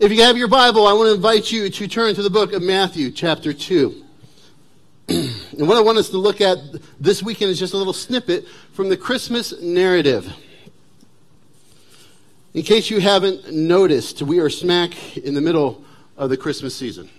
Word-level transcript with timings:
If 0.00 0.12
you 0.12 0.22
have 0.22 0.38
your 0.38 0.46
Bible, 0.46 0.86
I 0.86 0.92
want 0.92 1.08
to 1.08 1.14
invite 1.14 1.50
you 1.50 1.68
to 1.68 1.88
turn 1.88 2.14
to 2.14 2.22
the 2.22 2.30
book 2.30 2.52
of 2.52 2.62
Matthew, 2.62 3.10
chapter 3.10 3.52
2. 3.52 4.04
and 5.08 5.66
what 5.66 5.76
I 5.76 5.80
want 5.80 5.98
us 5.98 6.08
to 6.10 6.18
look 6.18 6.40
at 6.40 6.56
this 7.00 7.20
weekend 7.20 7.50
is 7.50 7.58
just 7.58 7.74
a 7.74 7.76
little 7.76 7.92
snippet 7.92 8.46
from 8.74 8.90
the 8.90 8.96
Christmas 8.96 9.60
narrative. 9.60 10.32
In 12.54 12.62
case 12.62 12.90
you 12.90 13.00
haven't 13.00 13.52
noticed, 13.52 14.22
we 14.22 14.38
are 14.38 14.48
smack 14.48 15.16
in 15.16 15.34
the 15.34 15.40
middle 15.40 15.82
of 16.16 16.30
the 16.30 16.36
Christmas 16.36 16.76
season. 16.76 17.10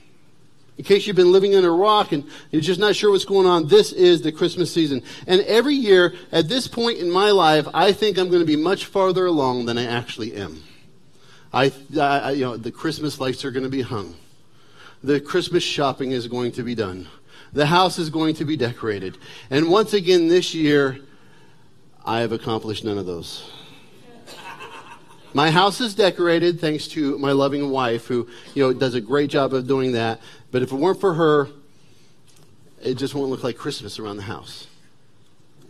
In 0.77 0.85
case 0.85 1.05
you've 1.05 1.17
been 1.17 1.33
living 1.33 1.51
in 1.51 1.65
a 1.65 1.71
rock 1.71 2.13
and 2.13 2.23
you're 2.49 2.61
just 2.61 2.79
not 2.79 2.95
sure 2.95 3.11
what's 3.11 3.25
going 3.25 3.45
on, 3.45 3.67
this 3.67 3.91
is 3.91 4.21
the 4.21 4.31
Christmas 4.31 4.73
season. 4.73 5.03
And 5.27 5.41
every 5.41 5.75
year, 5.75 6.13
at 6.31 6.47
this 6.47 6.69
point 6.69 6.99
in 6.99 7.11
my 7.11 7.31
life, 7.31 7.67
I 7.73 7.91
think 7.91 8.17
I'm 8.17 8.29
going 8.29 8.39
to 8.39 8.47
be 8.47 8.55
much 8.55 8.85
farther 8.85 9.25
along 9.25 9.65
than 9.65 9.77
I 9.77 9.83
actually 9.83 10.33
am. 10.35 10.63
I, 11.51 11.71
I 11.99 12.31
you 12.31 12.45
know, 12.45 12.57
the 12.57 12.71
Christmas 12.71 13.19
lights 13.19 13.43
are 13.43 13.51
going 13.51 13.63
to 13.63 13.69
be 13.69 13.81
hung. 13.81 14.15
The 15.03 15.19
Christmas 15.19 15.63
shopping 15.63 16.11
is 16.11 16.27
going 16.27 16.51
to 16.53 16.63
be 16.63 16.75
done. 16.75 17.07
The 17.53 17.65
house 17.65 17.97
is 17.97 18.09
going 18.09 18.35
to 18.35 18.45
be 18.45 18.55
decorated. 18.55 19.17
And 19.49 19.69
once 19.69 19.93
again 19.93 20.27
this 20.27 20.53
year, 20.53 20.99
I 22.05 22.19
have 22.19 22.31
accomplished 22.31 22.83
none 22.83 22.97
of 22.97 23.05
those. 23.05 23.49
My 25.33 25.51
house 25.51 25.79
is 25.79 25.93
decorated 25.93 26.59
thanks 26.59 26.87
to 26.89 27.17
my 27.19 27.31
loving 27.33 27.69
wife 27.69 28.07
who, 28.07 28.27
you 28.55 28.63
know, 28.63 28.73
does 28.73 28.95
a 28.95 29.01
great 29.01 29.29
job 29.29 29.53
of 29.53 29.67
doing 29.67 29.91
that. 29.91 30.19
But 30.51 30.63
if 30.63 30.71
it 30.71 30.75
weren't 30.75 30.99
for 30.99 31.13
her, 31.13 31.49
it 32.81 32.95
just 32.95 33.13
won't 33.13 33.29
look 33.29 33.43
like 33.43 33.55
Christmas 33.55 33.99
around 33.99 34.17
the 34.17 34.23
house. 34.23 34.67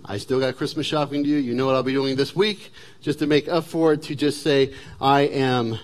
I 0.09 0.17
still 0.17 0.39
got 0.39 0.57
Christmas 0.57 0.87
shopping 0.87 1.23
to 1.23 1.29
do. 1.29 1.35
You 1.35 1.53
know 1.53 1.67
what 1.67 1.75
I'll 1.75 1.83
be 1.83 1.93
doing 1.93 2.15
this 2.15 2.35
week, 2.35 2.71
just 2.99 3.19
to 3.19 3.27
make 3.27 3.47
up 3.47 3.63
for 3.63 3.93
it, 3.93 4.01
to 4.03 4.15
just 4.15 4.41
say 4.41 4.73
I 4.99 5.21
am 5.21 5.77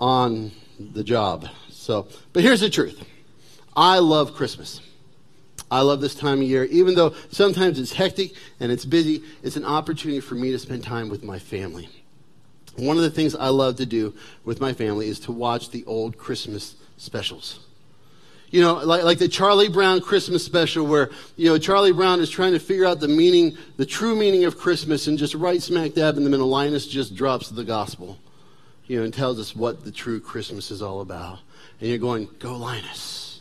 on 0.00 0.50
the 0.80 1.04
job. 1.04 1.46
So, 1.70 2.08
but 2.32 2.42
here's 2.42 2.60
the 2.60 2.68
truth. 2.68 3.04
I 3.76 4.00
love 4.00 4.34
Christmas. 4.34 4.80
I 5.70 5.82
love 5.82 6.00
this 6.00 6.16
time 6.16 6.38
of 6.38 6.42
year. 6.42 6.64
Even 6.64 6.96
though 6.96 7.14
sometimes 7.30 7.78
it's 7.78 7.92
hectic 7.92 8.32
and 8.58 8.72
it's 8.72 8.84
busy, 8.84 9.22
it's 9.44 9.56
an 9.56 9.64
opportunity 9.64 10.18
for 10.18 10.34
me 10.34 10.50
to 10.50 10.58
spend 10.58 10.82
time 10.82 11.08
with 11.08 11.22
my 11.22 11.38
family. 11.38 11.88
One 12.76 12.96
of 12.96 13.04
the 13.04 13.10
things 13.10 13.36
I 13.36 13.48
love 13.48 13.76
to 13.76 13.86
do 13.86 14.12
with 14.44 14.60
my 14.60 14.72
family 14.72 15.06
is 15.06 15.20
to 15.20 15.32
watch 15.32 15.70
the 15.70 15.84
old 15.84 16.18
Christmas 16.18 16.74
specials 16.96 17.60
you 18.52 18.60
know, 18.60 18.74
like, 18.74 19.02
like 19.02 19.18
the 19.18 19.28
Charlie 19.28 19.70
Brown 19.70 20.02
Christmas 20.02 20.44
special 20.44 20.86
where, 20.86 21.10
you 21.36 21.48
know, 21.48 21.58
Charlie 21.58 21.92
Brown 21.92 22.20
is 22.20 22.28
trying 22.28 22.52
to 22.52 22.58
figure 22.58 22.84
out 22.84 23.00
the 23.00 23.08
meaning, 23.08 23.56
the 23.78 23.86
true 23.86 24.14
meaning 24.14 24.44
of 24.44 24.58
Christmas 24.58 25.06
and 25.06 25.16
just 25.16 25.34
right 25.34 25.60
smack 25.60 25.94
dab 25.94 26.18
in 26.18 26.24
the 26.24 26.30
middle, 26.30 26.48
Linus 26.48 26.86
just 26.86 27.16
drops 27.16 27.48
the 27.48 27.64
gospel, 27.64 28.18
you 28.86 28.98
know, 28.98 29.04
and 29.04 29.12
tells 29.12 29.40
us 29.40 29.56
what 29.56 29.84
the 29.84 29.90
true 29.90 30.20
Christmas 30.20 30.70
is 30.70 30.82
all 30.82 31.00
about. 31.00 31.38
And 31.80 31.88
you're 31.88 31.98
going, 31.98 32.28
go 32.38 32.54
Linus, 32.54 33.40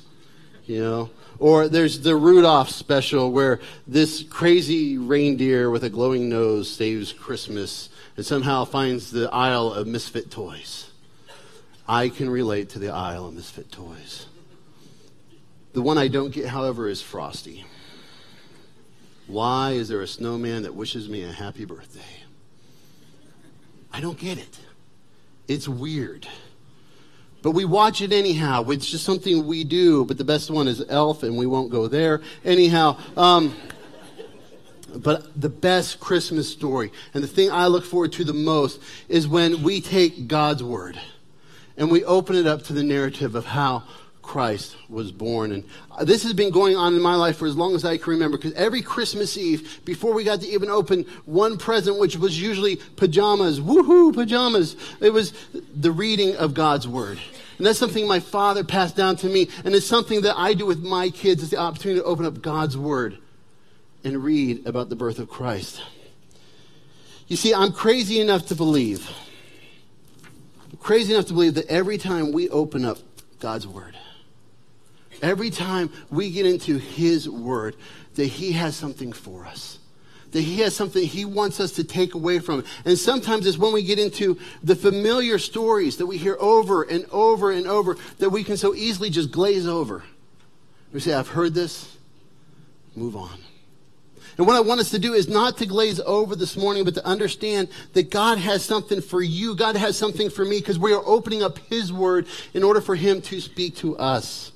you 0.66 0.82
know. 0.82 1.10
Or 1.40 1.68
there's 1.68 2.00
the 2.00 2.16
Rudolph 2.16 2.70
special 2.70 3.34
where 3.34 3.60
this 3.86 4.24
crazy 4.24 4.98
reindeer 4.98 5.70
with 5.70 5.84
a 5.84 5.90
glowing 5.90 6.30
nose 6.30 6.70
saves 6.70 7.12
Christmas 7.12 7.90
and 8.16 8.26
somehow 8.26 8.64
finds 8.64 9.12
the 9.12 9.30
aisle 9.34 9.74
of 9.74 9.88
misfit 9.88 10.32
toys. 10.32 10.90
I 11.86 12.08
can 12.08 12.30
relate 12.30 12.70
to 12.70 12.80
the 12.80 12.92
aisle 12.92 13.28
of 13.28 13.34
misfit 13.34 13.74
toys. 13.74 14.28
The 15.74 15.82
one 15.82 15.98
I 15.98 16.08
don't 16.08 16.32
get, 16.32 16.48
however, 16.48 16.88
is 16.88 17.02
Frosty. 17.02 17.66
Why 19.28 19.72
is 19.72 19.88
there 19.88 20.02
a 20.02 20.08
snowman 20.08 20.64
that 20.64 20.76
wishes 20.76 21.08
me 21.08 21.24
a 21.24 21.32
happy 21.32 21.64
birthday? 21.64 22.02
I 23.94 24.02
don't 24.02 24.18
get 24.18 24.38
it. 24.38 24.60
It's 25.48 25.68
weird. 25.68 26.28
But 27.42 27.52
we 27.52 27.66
watch 27.66 28.02
it 28.02 28.12
anyhow. 28.12 28.70
It's 28.70 28.90
just 28.90 29.06
something 29.06 29.48
we 29.48 29.64
do. 29.64 30.06
But 30.06 30.18
the 30.18 30.24
best 30.24 30.52
one 30.52 30.68
is 30.68 30.84
Elf, 30.90 31.24
and 31.24 31.38
we 31.38 31.46
won't 31.46 31.72
go 31.72 31.88
there. 31.88 32.22
Anyhow, 32.44 32.98
um, 33.16 33.56
but 34.94 35.40
the 35.40 35.50
best 35.50 36.00
Christmas 36.00 36.50
story, 36.50 36.92
and 37.14 37.24
the 37.24 37.28
thing 37.28 37.50
I 37.50 37.68
look 37.68 37.86
forward 37.86 38.12
to 38.14 38.24
the 38.24 38.34
most, 38.34 38.82
is 39.08 39.28
when 39.28 39.64
we 39.64 39.80
take 39.82 40.28
God's 40.28 40.64
word 40.64 41.00
and 41.78 41.90
we 41.90 42.04
open 42.04 42.36
it 42.36 42.46
up 42.46 42.64
to 42.64 42.74
the 42.74 42.84
narrative 42.84 43.34
of 43.34 43.46
how 43.46 43.84
Christ 44.22 44.76
was 44.90 45.12
born. 45.12 45.52
And 45.52 45.64
uh, 45.92 46.04
this 46.06 46.24
has 46.24 46.34
been 46.34 46.52
going 46.52 46.76
on 46.76 46.96
in 46.96 47.02
my 47.02 47.16
life 47.16 47.38
for 47.38 47.48
as 47.48 47.56
long 47.56 47.76
as 47.76 47.84
I 47.84 47.98
can 47.98 48.12
remember 48.12 48.38
because 48.38 48.54
every 48.54 48.82
Christmas 48.82 49.38
Eve, 49.38 49.82
before 49.86 50.14
we 50.14 50.24
got 50.24 50.42
to 50.42 50.48
even 50.48 50.70
open 50.70 51.06
one 51.26 51.58
present, 51.58 52.00
which 52.00 52.18
was 52.18 52.42
usually 52.42 52.78
pajamas, 52.96 53.60
woohoo, 53.60 54.14
pajamas, 54.14 54.76
it 55.00 55.12
was 55.12 55.34
the 55.76 55.92
reading 55.92 56.36
of 56.36 56.54
God's 56.54 56.88
Word. 56.88 57.20
And 57.58 57.68
that's 57.68 57.78
something 57.78 58.08
my 58.08 58.20
father 58.20 58.64
passed 58.64 58.96
down 58.96 59.18
to 59.18 59.28
me. 59.28 59.50
And 59.64 59.76
it's 59.76 59.86
something 59.86 60.22
that 60.22 60.36
I 60.38 60.54
do 60.54 60.66
with 60.66 60.82
my 60.82 61.10
kids. 61.10 61.44
It's 61.44 61.52
the 61.52 61.58
opportunity 61.58 62.00
to 62.00 62.06
open 62.06 62.26
up 62.26 62.42
God's 62.42 62.78
Word 62.78 63.18
and 64.04 64.24
read 64.24 64.66
about 64.66 64.90
the 64.90 64.96
birth 64.96 65.20
of 65.20 65.30
Christ. 65.30 65.82
You 67.28 67.38
see, 67.38 67.54
I'm 67.54 67.72
crazy 67.72 68.20
enough 68.20 68.48
to 68.48 68.56
believe, 68.56 69.10
crazy 70.80 71.14
enough 71.14 71.28
to 71.28 71.34
believe 71.34 71.54
that 71.54 71.68
every 71.68 71.98
time 71.98 72.32
we 72.32 72.50
open 72.50 72.84
up 72.84 72.98
God's 73.40 73.68
Word, 73.68 73.96
Every 75.22 75.50
time 75.50 75.92
we 76.10 76.32
get 76.32 76.46
into 76.46 76.78
His 76.78 77.30
Word, 77.30 77.76
that 78.16 78.26
He 78.26 78.54
has 78.54 78.76
something 78.76 79.14
for 79.14 79.46
us. 79.46 79.80
That 80.32 80.42
He 80.42 80.60
has 80.62 80.76
something 80.76 81.06
He 81.06 81.26
wants 81.26 81.60
us 81.60 81.74
to 81.74 81.84
take 81.84 82.14
away 82.14 82.40
from. 82.40 82.64
And 82.86 82.98
sometimes 82.98 83.46
it's 83.46 83.58
when 83.58 83.74
we 83.74 83.84
get 83.84 84.00
into 84.00 84.38
the 84.64 84.76
familiar 84.76 85.38
stories 85.38 85.98
that 85.98 86.06
we 86.06 86.18
hear 86.18 86.38
over 86.40 86.84
and 86.84 87.06
over 87.12 87.52
and 87.52 87.68
over 87.68 87.98
that 88.20 88.30
we 88.30 88.44
can 88.44 88.58
so 88.58 88.74
easily 88.74 89.10
just 89.10 89.32
glaze 89.32 89.68
over. 89.68 90.04
We 90.94 91.00
say, 91.00 91.14
I've 91.14 91.30
heard 91.30 91.54
this, 91.54 91.98
move 92.96 93.16
on. 93.16 93.40
And 94.38 94.48
what 94.48 94.56
I 94.56 94.62
want 94.62 94.80
us 94.80 94.92
to 94.92 95.00
do 95.00 95.14
is 95.14 95.28
not 95.28 95.58
to 95.58 95.66
glaze 95.66 96.00
over 96.00 96.36
this 96.36 96.58
morning, 96.58 96.84
but 96.84 96.96
to 96.96 97.06
understand 97.06 97.68
that 97.94 98.10
God 98.10 98.38
has 98.38 98.64
something 98.64 99.02
for 99.02 99.22
you. 99.22 99.56
God 99.56 99.76
has 99.76 99.98
something 99.98 100.30
for 100.30 100.46
me 100.46 100.60
because 100.60 100.80
we 100.80 100.94
are 100.94 101.04
opening 101.06 101.44
up 101.44 101.60
His 101.70 101.94
Word 101.94 102.28
in 102.54 102.64
order 102.64 102.82
for 102.82 102.96
Him 102.96 103.22
to 103.24 103.40
speak 103.40 103.76
to 103.78 103.98
us. 103.98 104.52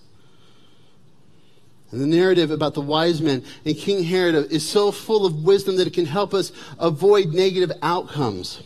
The 1.95 2.05
narrative 2.05 2.51
about 2.51 2.73
the 2.73 2.81
wise 2.81 3.21
men 3.21 3.41
and 3.63 3.77
King 3.77 4.03
Herod 4.03 4.51
is 4.51 4.67
so 4.67 4.91
full 4.91 5.25
of 5.25 5.45
wisdom 5.45 5.77
that 5.77 5.87
it 5.87 5.93
can 5.93 6.05
help 6.05 6.33
us 6.33 6.51
avoid 6.77 7.27
negative 7.33 7.71
outcomes. 7.81 8.61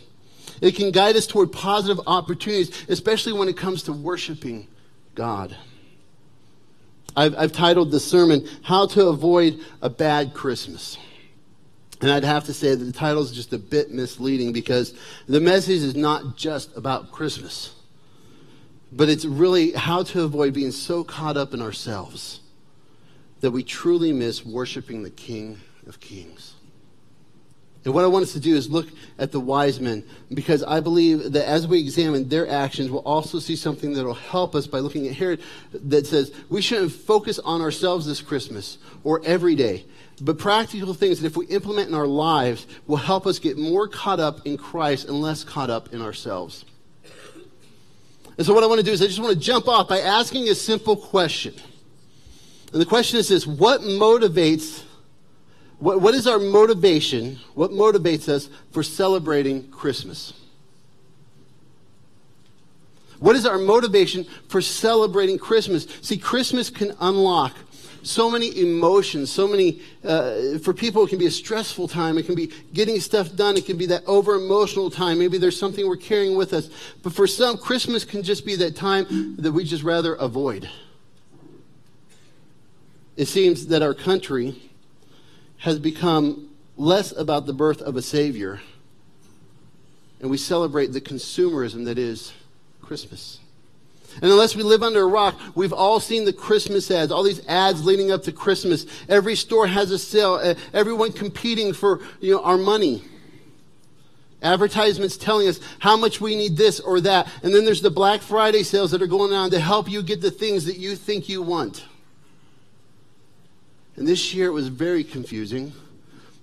It 0.60 0.74
can 0.74 0.90
guide 0.90 1.14
us 1.14 1.28
toward 1.28 1.52
positive 1.52 2.00
opportunities, 2.08 2.86
especially 2.88 3.32
when 3.32 3.48
it 3.48 3.56
comes 3.56 3.84
to 3.84 3.92
worshiping 3.92 4.66
God. 5.14 5.56
I've, 7.16 7.36
I've 7.36 7.52
titled 7.52 7.92
the 7.92 8.00
sermon, 8.00 8.48
How 8.62 8.86
to 8.88 9.06
Avoid 9.06 9.60
a 9.80 9.88
Bad 9.88 10.34
Christmas. 10.34 10.98
And 12.00 12.10
I'd 12.10 12.24
have 12.24 12.46
to 12.46 12.54
say 12.54 12.74
that 12.74 12.84
the 12.84 12.92
title 12.92 13.22
is 13.22 13.30
just 13.30 13.52
a 13.52 13.58
bit 13.58 13.92
misleading 13.92 14.52
because 14.52 14.92
the 15.28 15.40
message 15.40 15.82
is 15.82 15.94
not 15.94 16.36
just 16.36 16.76
about 16.76 17.12
Christmas, 17.12 17.74
but 18.90 19.08
it's 19.08 19.24
really 19.24 19.70
how 19.72 20.02
to 20.02 20.22
avoid 20.22 20.52
being 20.52 20.72
so 20.72 21.04
caught 21.04 21.36
up 21.36 21.54
in 21.54 21.62
ourselves 21.62 22.39
that 23.40 23.50
we 23.50 23.62
truly 23.62 24.12
miss 24.12 24.44
worshiping 24.44 25.02
the 25.02 25.10
King 25.10 25.58
of 25.86 26.00
Kings. 26.00 26.54
And 27.84 27.94
what 27.94 28.04
I 28.04 28.08
want 28.08 28.24
us 28.24 28.34
to 28.34 28.40
do 28.40 28.54
is 28.54 28.68
look 28.68 28.88
at 29.18 29.32
the 29.32 29.40
wise 29.40 29.80
men 29.80 30.04
because 30.34 30.62
I 30.62 30.80
believe 30.80 31.32
that 31.32 31.48
as 31.48 31.66
we 31.66 31.80
examine 31.80 32.28
their 32.28 32.46
actions, 32.46 32.90
we'll 32.90 33.00
also 33.00 33.38
see 33.38 33.56
something 33.56 33.94
that 33.94 34.04
will 34.04 34.12
help 34.12 34.54
us 34.54 34.66
by 34.66 34.80
looking 34.80 35.06
at 35.06 35.14
Herod 35.14 35.40
that 35.72 36.06
says 36.06 36.30
we 36.50 36.60
shouldn't 36.60 36.92
focus 36.92 37.38
on 37.38 37.62
ourselves 37.62 38.04
this 38.04 38.20
Christmas 38.20 38.76
or 39.02 39.22
every 39.24 39.54
day, 39.54 39.86
but 40.20 40.38
practical 40.38 40.92
things 40.92 41.20
that 41.20 41.26
if 41.26 41.38
we 41.38 41.46
implement 41.46 41.88
in 41.88 41.94
our 41.94 42.06
lives 42.06 42.66
will 42.86 42.98
help 42.98 43.26
us 43.26 43.38
get 43.38 43.56
more 43.56 43.88
caught 43.88 44.20
up 44.20 44.46
in 44.46 44.58
Christ 44.58 45.08
and 45.08 45.18
less 45.22 45.42
caught 45.42 45.70
up 45.70 45.94
in 45.94 46.02
ourselves. 46.02 46.66
And 48.36 48.46
so, 48.46 48.52
what 48.52 48.62
I 48.62 48.66
want 48.66 48.78
to 48.80 48.84
do 48.84 48.92
is 48.92 49.00
I 49.02 49.06
just 49.06 49.20
want 49.20 49.34
to 49.34 49.40
jump 49.40 49.68
off 49.68 49.88
by 49.88 50.00
asking 50.00 50.48
a 50.48 50.54
simple 50.54 50.96
question. 50.96 51.54
And 52.72 52.80
the 52.80 52.86
question 52.86 53.18
is 53.18 53.28
this 53.28 53.46
what 53.46 53.80
motivates, 53.82 54.84
what, 55.78 56.00
what 56.00 56.14
is 56.14 56.26
our 56.26 56.38
motivation? 56.38 57.38
What 57.54 57.70
motivates 57.70 58.28
us 58.28 58.48
for 58.72 58.82
celebrating 58.82 59.70
Christmas? 59.70 60.32
What 63.18 63.36
is 63.36 63.44
our 63.44 63.58
motivation 63.58 64.24
for 64.48 64.62
celebrating 64.62 65.38
Christmas? 65.38 65.86
See, 66.00 66.16
Christmas 66.16 66.70
can 66.70 66.96
unlock 67.00 67.54
so 68.02 68.30
many 68.30 68.58
emotions, 68.60 69.30
so 69.30 69.46
many, 69.46 69.80
uh, 70.04 70.58
for 70.62 70.72
people, 70.72 71.04
it 71.04 71.10
can 71.10 71.18
be 71.18 71.26
a 71.26 71.30
stressful 71.30 71.88
time. 71.88 72.16
It 72.16 72.24
can 72.24 72.34
be 72.34 72.50
getting 72.72 72.98
stuff 73.00 73.34
done. 73.36 73.58
It 73.58 73.66
can 73.66 73.76
be 73.76 73.86
that 73.86 74.04
over 74.06 74.34
emotional 74.34 74.90
time. 74.90 75.18
Maybe 75.18 75.38
there's 75.38 75.58
something 75.58 75.86
we're 75.86 75.96
carrying 75.96 76.36
with 76.36 76.54
us. 76.54 76.70
But 77.02 77.12
for 77.12 77.26
some, 77.26 77.58
Christmas 77.58 78.04
can 78.04 78.22
just 78.22 78.46
be 78.46 78.56
that 78.56 78.74
time 78.74 79.36
that 79.36 79.52
we 79.52 79.64
just 79.64 79.82
rather 79.82 80.14
avoid. 80.14 80.68
It 83.20 83.28
seems 83.28 83.66
that 83.66 83.82
our 83.82 83.92
country 83.92 84.56
has 85.58 85.78
become 85.78 86.48
less 86.78 87.12
about 87.12 87.44
the 87.44 87.52
birth 87.52 87.82
of 87.82 87.94
a 87.96 88.00
Savior, 88.00 88.62
and 90.22 90.30
we 90.30 90.38
celebrate 90.38 90.94
the 90.94 91.02
consumerism 91.02 91.84
that 91.84 91.98
is 91.98 92.32
Christmas. 92.80 93.38
And 94.22 94.32
unless 94.32 94.56
we 94.56 94.62
live 94.62 94.82
under 94.82 95.02
a 95.02 95.06
rock, 95.06 95.38
we've 95.54 95.74
all 95.74 96.00
seen 96.00 96.24
the 96.24 96.32
Christmas 96.32 96.90
ads, 96.90 97.12
all 97.12 97.22
these 97.22 97.46
ads 97.46 97.84
leading 97.84 98.10
up 98.10 98.22
to 98.22 98.32
Christmas. 98.32 98.86
Every 99.06 99.36
store 99.36 99.66
has 99.66 99.90
a 99.90 99.98
sale, 99.98 100.40
eh, 100.42 100.54
everyone 100.72 101.12
competing 101.12 101.74
for 101.74 102.00
you 102.20 102.36
know, 102.36 102.42
our 102.42 102.56
money. 102.56 103.04
Advertisements 104.40 105.18
telling 105.18 105.46
us 105.46 105.60
how 105.80 105.98
much 105.98 106.22
we 106.22 106.36
need 106.36 106.56
this 106.56 106.80
or 106.80 107.02
that. 107.02 107.28
And 107.42 107.54
then 107.54 107.66
there's 107.66 107.82
the 107.82 107.90
Black 107.90 108.22
Friday 108.22 108.62
sales 108.62 108.92
that 108.92 109.02
are 109.02 109.06
going 109.06 109.34
on 109.34 109.50
to 109.50 109.60
help 109.60 109.90
you 109.90 110.02
get 110.02 110.22
the 110.22 110.30
things 110.30 110.64
that 110.64 110.78
you 110.78 110.96
think 110.96 111.28
you 111.28 111.42
want. 111.42 111.84
And 114.00 114.08
this 114.08 114.32
year 114.32 114.46
it 114.46 114.52
was 114.52 114.68
very 114.68 115.04
confusing 115.04 115.74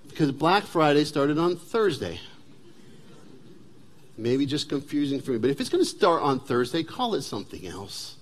because 0.08 0.32
Black 0.32 0.64
Friday 0.64 1.04
started 1.04 1.40
on 1.40 1.58
Thursday. 1.58 2.20
Maybe 4.16 4.46
just 4.46 4.70
confusing 4.70 5.20
for 5.20 5.32
me. 5.32 5.40
But 5.40 5.50
if 5.50 5.60
it's 5.60 5.70
going 5.70 5.84
to 5.84 5.90
start 5.90 6.22
on 6.22 6.40
Thursday, 6.40 6.84
call 6.84 7.16
it 7.16 7.24
something 7.24 7.66
else. 7.66 8.16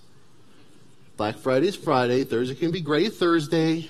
Black 1.17 1.35
Friday 1.35 1.67
is 1.67 1.75
Friday. 1.75 2.23
Thursday 2.23 2.55
can 2.55 2.71
be 2.71 2.79
Gray 2.81 3.09
Thursday 3.09 3.89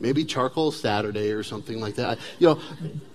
maybe 0.00 0.24
charcoal 0.24 0.72
Saturday 0.72 1.30
or 1.30 1.44
something 1.44 1.80
like 1.80 1.94
that. 1.94 2.18
You 2.40 2.48
know, 2.48 2.60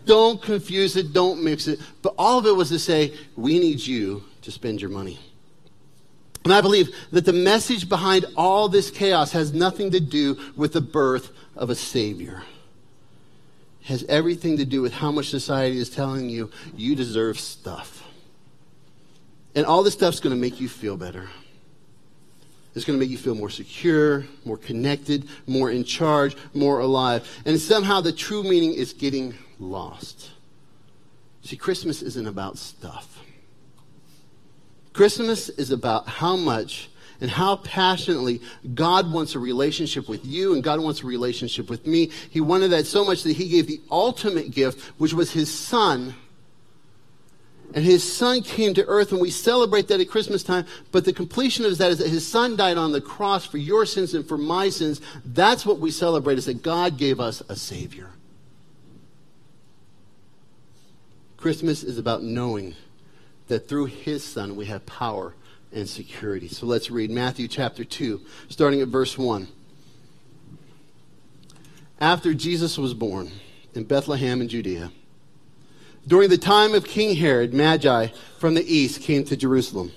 don't 0.06 0.42
confuse 0.42 0.96
it, 0.96 1.12
don't 1.12 1.44
mix 1.44 1.68
it. 1.68 1.81
But 2.02 2.16
all 2.18 2.40
of 2.40 2.46
it 2.46 2.56
was 2.56 2.70
to 2.70 2.80
say, 2.80 3.13
we 3.36 3.60
need 3.60 3.81
you 3.86 4.24
to 4.44 4.52
spend 4.52 4.80
your 4.80 4.90
money. 4.90 5.20
And 6.46 6.54
I 6.54 6.62
believe 6.62 6.96
that 7.12 7.25
the 7.25 7.34
message 7.34 7.90
behind 7.90 8.25
all 8.38 8.70
this 8.70 8.90
chaos 8.90 9.34
has 9.34 9.54
nothing 9.54 9.92
to 9.92 10.00
do 10.00 10.40
with 10.56 10.72
the 10.72 10.80
birth 10.80 11.31
of 11.57 11.69
a 11.69 11.75
Savior. 11.75 12.44
Has 13.83 14.04
everything 14.09 14.57
to 14.57 14.65
do 14.65 14.81
with 14.81 14.94
how 14.94 15.12
much 15.12 15.30
society 15.30 15.77
is 15.80 15.89
telling 15.89 16.30
you 16.30 16.51
you 16.75 16.95
deserve 16.95 17.39
stuff. 17.39 18.04
And 19.56 19.65
all 19.65 19.81
this 19.81 19.94
stuff's 19.94 20.19
going 20.19 20.36
to 20.36 20.39
make 20.39 20.59
you 20.59 20.69
feel 20.69 20.98
better. 20.98 21.30
It's 22.75 22.86
going 22.86 23.00
to 23.00 23.04
make 23.04 23.09
you 23.09 23.18
feel 23.18 23.33
more 23.33 23.50
secure, 23.50 24.25
more 24.45 24.57
connected, 24.57 25.27
more 25.48 25.71
in 25.71 25.83
charge, 25.83 26.38
more 26.54 26.80
alive. 26.80 27.27
And 27.44 27.60
somehow 27.60 28.01
the 28.01 28.12
true 28.12 28.44
meaning 28.44 28.74
is 28.74 28.94
getting 28.94 29.33
lost. 29.57 30.30
See, 31.42 31.56
Christmas 31.56 32.03
isn't 32.03 32.27
about 32.27 32.60
stuff. 32.60 33.24
Christmas 34.94 35.50
is 35.50 35.71
about 35.71 36.07
how 36.07 36.36
much 36.36 36.89
and 37.19 37.31
how 37.31 37.58
passionately 37.58 38.42
God 38.74 39.12
wants 39.12 39.36
a 39.36 39.40
relationship 39.40 40.08
with 40.08 40.25
you 40.25 40.54
and 40.54 40.64
God 40.64 40.80
wants 40.80 41.02
a 41.02 41.08
relationship 41.08 41.69
with 41.69 41.88
me. 41.88 42.12
He 42.30 42.42
wanted 42.42 42.69
that 42.69 42.86
so 42.86 43.04
much 43.04 43.24
that 43.24 43.34
He 43.34 43.50
gave 43.50 43.68
the 43.68 43.81
ultimate 43.90 44.52
gift, 44.52 44.80
which 45.00 45.14
was 45.14 45.31
His 45.31 45.54
Son 45.54 46.16
and 47.74 47.84
his 47.84 48.02
son 48.02 48.42
came 48.42 48.74
to 48.75 48.86
earth, 48.86 49.12
and 49.12 49.19
we 49.19 49.30
celebrate 49.30 49.88
that 49.90 50.00
at 50.00 50.10
Christmas 50.10 50.42
time. 50.42 50.66
But 50.92 51.06
the 51.06 51.14
completion 51.14 51.66
of 51.66 51.78
that 51.78 51.92
is 51.92 51.98
that 51.98 52.10
his 52.10 52.25
son 52.25 52.56
died 52.56 52.78
on 52.78 52.92
the 52.92 53.02
cross 53.02 53.46
for 53.46 53.58
your 53.58 53.86
sins 53.86 54.13
and 54.13 54.28
for 54.28 54.38
my 54.38 54.70
sins. 54.70 55.02
That's 55.25 55.66
what 55.66 55.80
we 55.80 55.92
celebrate, 55.92 56.38
is 56.38 56.46
that 56.46 56.63
God 56.63 56.98
gave 56.98 57.20
us 57.20 57.44
a 57.50 57.56
Savior. 57.56 58.12
Christmas 61.36 61.84
is 61.84 61.98
about 61.98 62.24
knowing 62.24 62.75
that 63.48 63.68
through 63.68 63.86
his 63.86 64.24
son 64.24 64.56
we 64.56 64.66
have 64.66 64.86
power 64.86 65.34
and 65.77 65.88
security. 65.88 66.47
So 66.47 66.65
let's 66.65 66.89
read 66.89 67.12
Matthew 67.12 67.47
chapter 67.47 67.85
2, 67.85 68.19
starting 68.50 68.81
at 68.81 68.88
verse 68.88 69.18
1. 69.18 69.47
After 72.00 72.33
Jesus 72.33 72.77
was 72.77 72.94
born 72.94 73.31
in 73.75 73.83
Bethlehem 73.83 74.41
in 74.41 74.47
Judea, 74.47 74.91
during 76.07 76.29
the 76.29 76.38
time 76.38 76.74
of 76.74 76.85
King 76.85 77.15
Herod, 77.15 77.53
Magi 77.53 78.07
from 78.39 78.56
the 78.56 78.65
east 78.65 79.01
came 79.01 79.24
to 79.25 79.38
Jerusalem. 79.38 79.91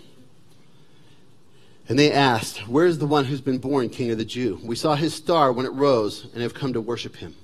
And 1.88 1.98
they 1.98 2.12
asked, 2.12 2.68
Where's 2.68 2.98
the 2.98 3.06
one 3.06 3.24
who's 3.24 3.40
been 3.40 3.58
born 3.58 3.88
King 3.88 4.10
of 4.10 4.18
the 4.18 4.24
Jew? 4.24 4.60
We 4.62 4.76
saw 4.76 4.94
his 4.94 5.14
star 5.14 5.52
when 5.52 5.66
it 5.66 5.72
rose 5.72 6.26
and 6.32 6.42
have 6.42 6.54
come 6.54 6.72
to 6.74 6.80
worship 6.80 7.16
him. 7.16 7.34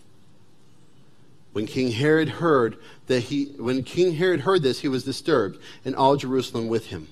When 1.53 1.67
King 1.67 1.91
Herod 1.91 2.29
heard 2.29 2.77
that 3.07 3.21
he 3.21 3.47
when 3.57 3.83
King 3.83 4.15
Herod 4.15 4.41
heard 4.41 4.63
this, 4.63 4.81
he 4.81 4.89
was 4.89 5.05
disturbed, 5.05 5.59
and 5.85 5.97
all 5.97 6.17
Jerusalem 6.17 6.69
with 6.69 6.87
him. 6.87 7.09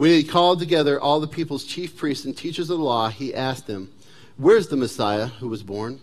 When 0.00 0.08
he 0.08 0.24
called 0.24 0.60
together 0.60 0.98
all 0.98 1.20
the 1.20 1.28
people's 1.28 1.62
chief 1.62 1.94
priests 1.94 2.24
and 2.24 2.34
teachers 2.34 2.70
of 2.70 2.78
the 2.78 2.84
law, 2.84 3.10
he 3.10 3.34
asked 3.34 3.66
them, 3.66 3.92
Where's 4.38 4.68
the 4.68 4.76
Messiah 4.78 5.26
who 5.26 5.48
was 5.48 5.62
born? 5.62 6.00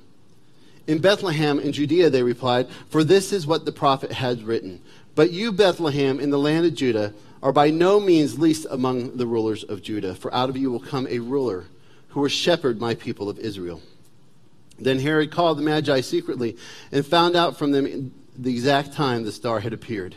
In 0.85 0.99
Bethlehem 0.99 1.57
in 1.57 1.71
Judea, 1.71 2.11
they 2.11 2.21
replied, 2.21 2.67
For 2.89 3.03
this 3.03 3.33
is 3.33 3.47
what 3.47 3.65
the 3.65 3.71
prophet 3.71 4.11
had 4.11 4.43
written. 4.43 4.83
But 5.15 5.31
you, 5.31 5.51
Bethlehem, 5.51 6.19
in 6.19 6.29
the 6.29 6.37
land 6.37 6.67
of 6.67 6.75
Judah, 6.75 7.15
are 7.41 7.51
by 7.51 7.71
no 7.71 7.99
means 7.99 8.37
least 8.37 8.67
among 8.69 9.17
the 9.17 9.25
rulers 9.25 9.63
of 9.63 9.81
Judah, 9.81 10.13
for 10.13 10.31
out 10.31 10.49
of 10.51 10.57
you 10.57 10.69
will 10.69 10.79
come 10.79 11.07
a 11.09 11.17
ruler 11.17 11.65
who 12.09 12.21
will 12.21 12.27
shepherd 12.27 12.79
my 12.79 12.93
people 12.93 13.29
of 13.29 13.39
Israel. 13.39 13.81
Then 14.77 14.99
Herod 14.99 15.31
called 15.31 15.57
the 15.57 15.63
Magi 15.63 16.01
secretly 16.01 16.55
and 16.91 17.03
found 17.03 17.35
out 17.35 17.57
from 17.57 17.71
them 17.71 18.13
the 18.37 18.53
exact 18.53 18.93
time 18.93 19.23
the 19.23 19.31
star 19.31 19.59
had 19.59 19.73
appeared. 19.73 20.15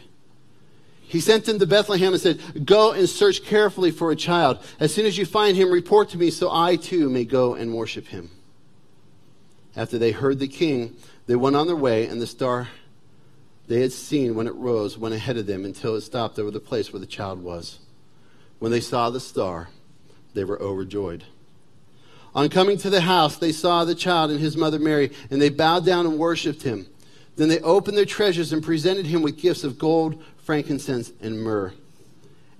He 1.10 1.18
sent 1.18 1.44
them 1.44 1.58
to 1.58 1.66
Bethlehem 1.66 2.12
and 2.12 2.22
said, 2.22 2.64
Go 2.64 2.92
and 2.92 3.08
search 3.08 3.42
carefully 3.42 3.90
for 3.90 4.12
a 4.12 4.16
child. 4.16 4.60
As 4.78 4.94
soon 4.94 5.06
as 5.06 5.18
you 5.18 5.26
find 5.26 5.56
him, 5.56 5.68
report 5.68 6.10
to 6.10 6.18
me 6.18 6.30
so 6.30 6.52
I 6.52 6.76
too 6.76 7.10
may 7.10 7.24
go 7.24 7.54
and 7.54 7.74
worship 7.74 8.06
him. 8.06 8.30
After 9.74 9.98
they 9.98 10.12
heard 10.12 10.38
the 10.38 10.46
king, 10.46 10.94
they 11.26 11.34
went 11.34 11.56
on 11.56 11.66
their 11.66 11.74
way, 11.74 12.06
and 12.06 12.22
the 12.22 12.28
star 12.28 12.68
they 13.66 13.80
had 13.80 13.90
seen 13.90 14.36
when 14.36 14.46
it 14.46 14.54
rose 14.54 14.96
went 14.96 15.16
ahead 15.16 15.36
of 15.36 15.46
them 15.46 15.64
until 15.64 15.96
it 15.96 16.02
stopped 16.02 16.38
over 16.38 16.52
the 16.52 16.60
place 16.60 16.92
where 16.92 17.00
the 17.00 17.06
child 17.06 17.42
was. 17.42 17.80
When 18.60 18.70
they 18.70 18.80
saw 18.80 19.10
the 19.10 19.18
star, 19.18 19.70
they 20.34 20.44
were 20.44 20.62
overjoyed. 20.62 21.24
On 22.36 22.48
coming 22.48 22.78
to 22.78 22.90
the 22.90 23.00
house, 23.00 23.36
they 23.36 23.50
saw 23.50 23.84
the 23.84 23.96
child 23.96 24.30
and 24.30 24.38
his 24.38 24.56
mother 24.56 24.78
Mary, 24.78 25.10
and 25.28 25.42
they 25.42 25.48
bowed 25.48 25.84
down 25.84 26.06
and 26.06 26.20
worshipped 26.20 26.62
him. 26.62 26.86
Then 27.34 27.48
they 27.48 27.58
opened 27.60 27.96
their 27.96 28.04
treasures 28.04 28.52
and 28.52 28.62
presented 28.62 29.06
him 29.06 29.22
with 29.22 29.38
gifts 29.38 29.64
of 29.64 29.78
gold, 29.78 30.22
frankincense, 30.50 31.12
and 31.20 31.40
myrrh. 31.40 31.72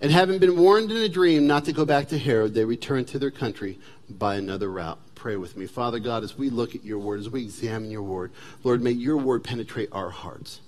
And 0.01 0.13
having 0.13 0.39
been 0.39 0.57
warned 0.57 0.93
in 0.93 0.99
a 0.99 1.09
dream 1.09 1.49
not 1.49 1.65
to 1.65 1.73
go 1.73 1.85
back 1.85 2.07
to 2.11 2.19
Herod, 2.19 2.55
they 2.55 2.65
returned 2.65 3.09
to 3.09 3.19
their 3.19 3.33
country 3.33 3.81
by 4.09 4.37
another 4.37 4.71
route 4.71 5.01
pray 5.17 5.35
with 5.35 5.57
me. 5.57 5.67
Father 5.67 5.99
God, 5.99 6.23
as 6.23 6.39
we 6.39 6.51
look 6.51 6.77
at 6.77 6.85
your 6.85 7.01
word, 7.01 7.19
as 7.19 7.29
we 7.29 7.43
examine 7.43 7.91
your 7.91 8.05
word, 8.05 8.31
Lord, 8.63 8.81
may 8.81 8.93
your 8.93 9.17
word 9.17 9.43
penetrate 9.43 9.89
our 9.91 10.09
hearts. 10.09 10.61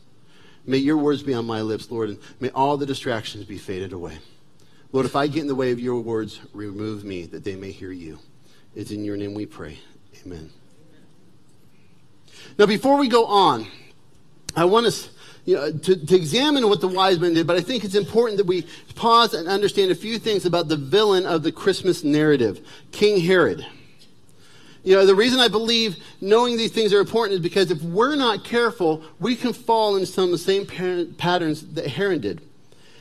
May 0.67 0.79
your 0.79 0.97
words 0.97 1.23
be 1.23 1.33
on 1.33 1.47
my 1.47 1.63
lips, 1.63 1.93
Lord, 1.93 2.09
and 2.09 2.19
may 2.41 2.51
all 2.51 2.77
the 2.77 2.87
distractions 2.87 3.45
be 3.45 3.57
faded 3.57 3.93
away. 3.93 4.19
Lord, 4.91 5.07
if 5.07 5.15
I 5.15 5.29
get 5.29 5.43
in 5.43 5.47
the 5.47 5.55
way 5.55 5.71
of 5.71 5.79
your 5.79 6.01
words, 6.01 6.41
remove 6.53 7.05
me 7.05 7.27
that 7.27 7.45
they 7.45 7.55
may 7.55 7.71
hear 7.71 7.93
you. 7.93 8.19
It's 8.75 8.91
in 8.91 9.05
your 9.05 9.17
name 9.17 9.33
we 9.33 9.47
pray. 9.47 9.79
Amen. 10.27 10.51
Now, 12.59 12.67
before 12.67 12.99
we 12.99 13.07
go 13.07 13.27
on, 13.27 13.69
I 14.57 14.65
want 14.65 14.87
us 14.87 15.09
you 15.45 15.57
know, 15.57 15.73
to, 15.73 16.07
to 16.07 16.15
examine 16.15 16.69
what 16.69 16.81
the 16.81 16.89
wise 16.89 17.19
men 17.19 17.35
did, 17.35 17.47
but 17.47 17.57
I 17.57 17.61
think 17.61 17.85
it's 17.85 17.95
important 17.95 18.39
that 18.39 18.47
we 18.47 18.67
pause 18.95 19.35
and 19.35 19.49
understand 19.49 19.91
a 19.91 19.95
few 19.95 20.19
things 20.19 20.47
about 20.47 20.69
the 20.69 20.77
villain 20.77 21.27
of 21.27 21.43
the 21.43 21.51
Christmas 21.51 22.05
narrative, 22.05 22.67
King 22.93 23.21
Herod. 23.21 23.67
You 24.85 24.97
know, 24.97 25.07
the 25.07 25.15
reason 25.15 25.41
I 25.41 25.49
believe 25.49 25.97
knowing 26.21 26.57
these 26.57 26.73
things 26.73 26.93
are 26.93 27.01
important 27.01 27.35
is 27.35 27.41
because 27.41 27.71
if 27.71 27.83
we're 27.83 28.17
not 28.17 28.45
careful, 28.45 29.03
we 29.21 29.37
can 29.37 29.53
fall 29.53 29.95
into 29.95 30.07
some 30.07 30.25
of 30.25 30.31
the 30.31 30.39
same 30.39 30.67
patterns 31.17 31.67
that 31.75 31.87
Herod 31.87 32.23
did. 32.23 32.41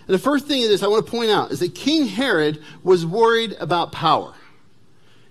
And 0.07 0.13
the 0.13 0.19
first 0.19 0.45
thing 0.47 0.61
is 0.61 0.83
I 0.83 0.87
want 0.87 1.05
to 1.05 1.11
point 1.11 1.31
out 1.31 1.51
is 1.51 1.59
that 1.59 1.73
King 1.73 2.07
Herod 2.07 2.61
was 2.83 3.05
worried 3.05 3.55
about 3.59 3.91
power. 3.91 4.33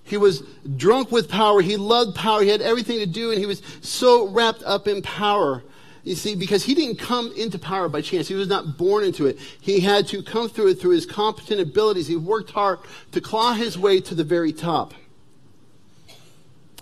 He 0.05 0.17
was 0.17 0.43
drunk 0.77 1.13
with 1.13 1.29
power. 1.29 1.61
He 1.61 1.77
loved 1.77 2.17
power. 2.17 2.43
He 2.43 2.49
had 2.49 2.63
everything 2.63 2.99
to 2.99 3.07
do, 3.07 3.31
and 3.31 3.39
he 3.39 3.47
was 3.47 3.63
so 3.81 4.27
wrapped 4.29 4.63
up 4.65 4.89
in 4.89 5.03
power. 5.03 5.63
You 6.03 6.15
see, 6.15 6.35
because 6.35 6.65
he 6.65 6.75
didn't 6.75 6.97
come 6.97 7.33
into 7.37 7.59
power 7.59 7.89
by 7.89 8.01
chance. 8.01 8.29
He 8.29 8.35
was 8.35 8.49
not 8.49 8.79
born 8.79 9.05
into 9.05 9.27
it. 9.27 9.39
He 9.61 9.81
had 9.81 10.07
to 10.09 10.23
come 10.23 10.49
through 10.49 10.69
it 10.69 10.81
through 10.81 10.93
his 10.93 11.05
competent 11.05 11.61
abilities. 11.61 12.07
He 12.07 12.17
worked 12.17 12.51
hard 12.51 12.79
to 13.13 13.21
claw 13.21 13.53
his 13.53 13.79
way 13.79 14.01
to 14.01 14.15
the 14.15 14.25
very 14.25 14.53
top. 14.53 14.95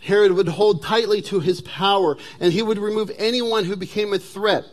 Herod 0.02 0.32
would 0.32 0.48
hold 0.48 0.82
tightly 0.82 1.20
to 1.22 1.40
his 1.40 1.60
power 1.60 2.16
and 2.40 2.52
he 2.52 2.62
would 2.62 2.78
remove 2.78 3.10
anyone 3.18 3.64
who 3.64 3.76
became 3.76 4.12
a 4.12 4.18
threat. 4.18 4.64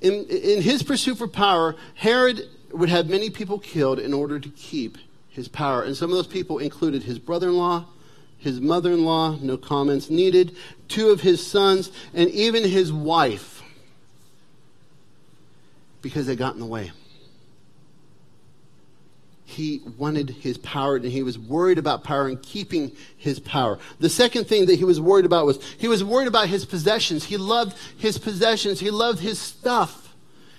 In, 0.00 0.26
in 0.26 0.62
his 0.62 0.82
pursuit 0.82 1.18
for 1.18 1.26
power, 1.26 1.76
Herod 1.94 2.42
would 2.72 2.88
have 2.88 3.08
many 3.08 3.30
people 3.30 3.58
killed 3.58 3.98
in 3.98 4.14
order 4.14 4.38
to 4.38 4.48
keep 4.50 4.98
his 5.28 5.48
power. 5.48 5.82
And 5.82 5.96
some 5.96 6.10
of 6.10 6.16
those 6.16 6.26
people 6.26 6.58
included 6.58 7.02
his 7.02 7.18
brother 7.18 7.48
in 7.48 7.56
law, 7.56 7.86
his 8.40 8.60
mother 8.60 8.92
in 8.92 9.04
law, 9.04 9.36
no 9.40 9.56
comments 9.56 10.10
needed, 10.10 10.56
two 10.88 11.10
of 11.10 11.20
his 11.20 11.46
sons, 11.46 11.92
and 12.12 12.28
even 12.30 12.64
his 12.64 12.92
wife 12.92 13.62
because 16.02 16.26
they 16.26 16.34
got 16.34 16.54
in 16.54 16.60
the 16.60 16.66
way 16.66 16.90
he 19.50 19.80
wanted 19.98 20.30
his 20.30 20.56
power 20.58 20.96
and 20.96 21.04
he 21.04 21.22
was 21.22 21.38
worried 21.38 21.78
about 21.78 22.04
power 22.04 22.28
and 22.28 22.40
keeping 22.40 22.92
his 23.16 23.40
power. 23.40 23.78
The 23.98 24.08
second 24.08 24.46
thing 24.46 24.66
that 24.66 24.76
he 24.76 24.84
was 24.84 25.00
worried 25.00 25.24
about 25.24 25.44
was 25.44 25.62
he 25.76 25.88
was 25.88 26.04
worried 26.04 26.28
about 26.28 26.48
his 26.48 26.64
possessions. 26.64 27.24
He 27.24 27.36
loved 27.36 27.76
his 27.98 28.16
possessions. 28.16 28.78
He 28.78 28.90
loved 28.90 29.18
his 29.18 29.38
stuff. 29.40 30.09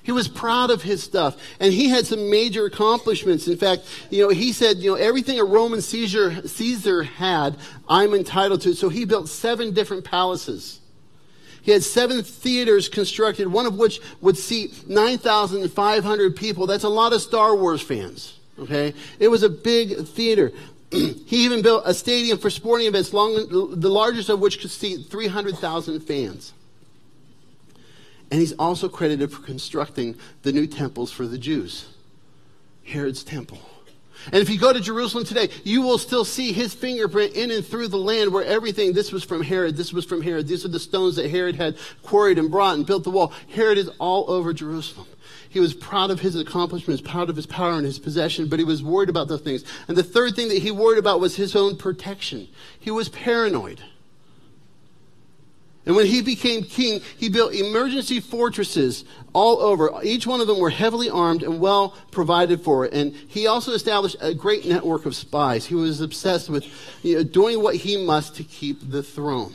He 0.04 0.12
was 0.12 0.28
proud 0.28 0.72
of 0.72 0.82
his 0.82 1.04
stuff. 1.04 1.38
And 1.60 1.72
he 1.72 1.90
had 1.90 2.06
some 2.06 2.30
major 2.30 2.66
accomplishments. 2.66 3.48
In 3.48 3.58
fact, 3.58 3.84
you 4.10 4.24
know, 4.24 4.30
he 4.30 4.52
said, 4.52 4.78
you 4.78 4.92
know, 4.92 4.96
everything 4.96 5.40
a 5.40 5.44
Roman 5.44 5.82
Caesar, 5.82 6.48
Caesar 6.48 7.04
had, 7.04 7.56
I'm 7.88 8.14
entitled 8.14 8.62
to. 8.62 8.74
So 8.74 8.90
he 8.90 9.06
built 9.06 9.30
seven 9.30 9.74
different 9.74 10.04
palaces. 10.04 10.80
He 11.62 11.72
had 11.72 11.84
seven 11.84 12.24
theaters 12.24 12.90
constructed, 12.90 13.48
one 13.48 13.68
of 13.68 13.78
which 13.78 14.00
would 14.20 14.38
seat 14.38 14.90
9,500 14.90 16.36
people. 16.36 16.66
That's 16.66 16.84
a 16.84 16.90
lot 16.90 17.14
of 17.14 17.22
Star 17.22 17.56
Wars 17.56 17.82
fans. 17.82 18.40
Okay? 18.58 18.96
It 19.20 19.28
was 19.28 19.44
a 19.44 19.50
big 19.50 20.08
theater. 20.08 20.52
he 20.92 21.46
even 21.46 21.62
built 21.62 21.84
a 21.86 21.94
stadium 21.94 22.40
for 22.40 22.50
sporting 22.50 22.88
events, 22.88 23.14
long, 23.14 23.36
the 23.80 23.90
largest 23.90 24.30
of 24.30 24.40
which 24.40 24.60
could 24.60 24.72
seat 24.72 25.06
300,000 25.12 26.00
fans. 26.02 26.54
And 28.32 28.40
he's 28.40 28.54
also 28.54 28.88
credited 28.88 29.32
for 29.32 29.42
constructing 29.42 30.16
the 30.44 30.54
new 30.54 30.66
temples 30.66 31.12
for 31.12 31.28
the 31.28 31.38
Jews 31.38 31.90
Herod's 32.84 33.24
temple. 33.24 33.60
And 34.28 34.36
if 34.36 34.50
you 34.50 34.60
go 34.60 34.72
to 34.72 34.80
Jerusalem 34.80 35.26
today, 35.26 35.50
you 35.64 35.82
will 35.82 35.98
still 35.98 36.24
see 36.24 36.52
his 36.52 36.74
fingerprint 36.74 37.34
in 37.34 37.52
and 37.52 37.66
through 37.66 37.88
the 37.88 37.98
land 37.98 38.32
where 38.32 38.46
everything, 38.46 38.94
this 38.94 39.12
was 39.12 39.24
from 39.24 39.42
Herod, 39.42 39.78
this 39.78 39.92
was 39.92 40.06
from 40.06 40.22
Herod, 40.22 40.48
these 40.48 40.64
are 40.64 40.70
the 40.70 40.80
stones 40.80 41.16
that 41.16 41.30
Herod 41.30 41.56
had 41.56 41.78
quarried 42.04 42.38
and 42.38 42.52
brought 42.52 42.76
and 42.76 42.86
built 42.86 43.04
the 43.04 43.10
wall. 43.10 43.34
Herod 43.54 43.78
is 43.78 43.90
all 44.00 44.30
over 44.30 44.54
Jerusalem. 44.54 45.08
He 45.50 45.60
was 45.60 45.74
proud 45.74 46.12
of 46.12 46.22
his 46.22 46.36
accomplishments, 46.36 47.02
proud 47.02 47.30
of 47.30 47.36
his 47.36 47.48
power 47.48 47.74
and 47.74 47.86
his 47.86 48.00
possession, 48.00 48.48
but 48.48 48.60
he 48.60 48.66
was 48.66 48.84
worried 48.84 49.10
about 49.10 49.28
those 49.28 49.42
things. 49.42 49.66
And 49.88 49.98
the 49.98 50.04
third 50.04 50.36
thing 50.36 50.50
that 50.50 50.62
he 50.62 50.72
worried 50.72 51.00
about 51.00 51.20
was 51.20 51.36
his 51.36 51.56
own 51.56 51.76
protection. 51.76 52.48
He 52.80 52.92
was 52.92 53.10
paranoid. 53.10 53.82
And 55.86 55.96
when 55.96 56.06
he 56.06 56.22
became 56.22 56.64
king, 56.64 57.02
he 57.18 57.28
built 57.30 57.54
emergency 57.54 58.20
fortresses 58.20 59.04
all 59.34 59.60
over. 59.60 59.92
Each 60.04 60.28
one 60.28 60.40
of 60.40 60.48
them 60.48 60.60
were 60.60 60.70
heavily 60.70 61.10
armed 61.10 61.42
and 61.42 61.60
well 61.60 61.96
provided 62.12 62.62
for. 62.62 62.86
And 62.86 63.14
he 63.14 63.48
also 63.48 63.72
established 63.72 64.16
a 64.22 64.34
great 64.34 64.66
network 64.66 65.06
of 65.06 65.16
spies. 65.16 65.66
He 65.66 65.76
was 65.76 66.00
obsessed 66.00 66.50
with 66.50 66.66
you 67.02 67.16
know, 67.16 67.24
doing 67.24 67.64
what 67.64 67.76
he 67.76 67.98
must 67.98 68.36
to 68.36 68.44
keep 68.44 68.92
the 68.92 69.02
throne. 69.02 69.54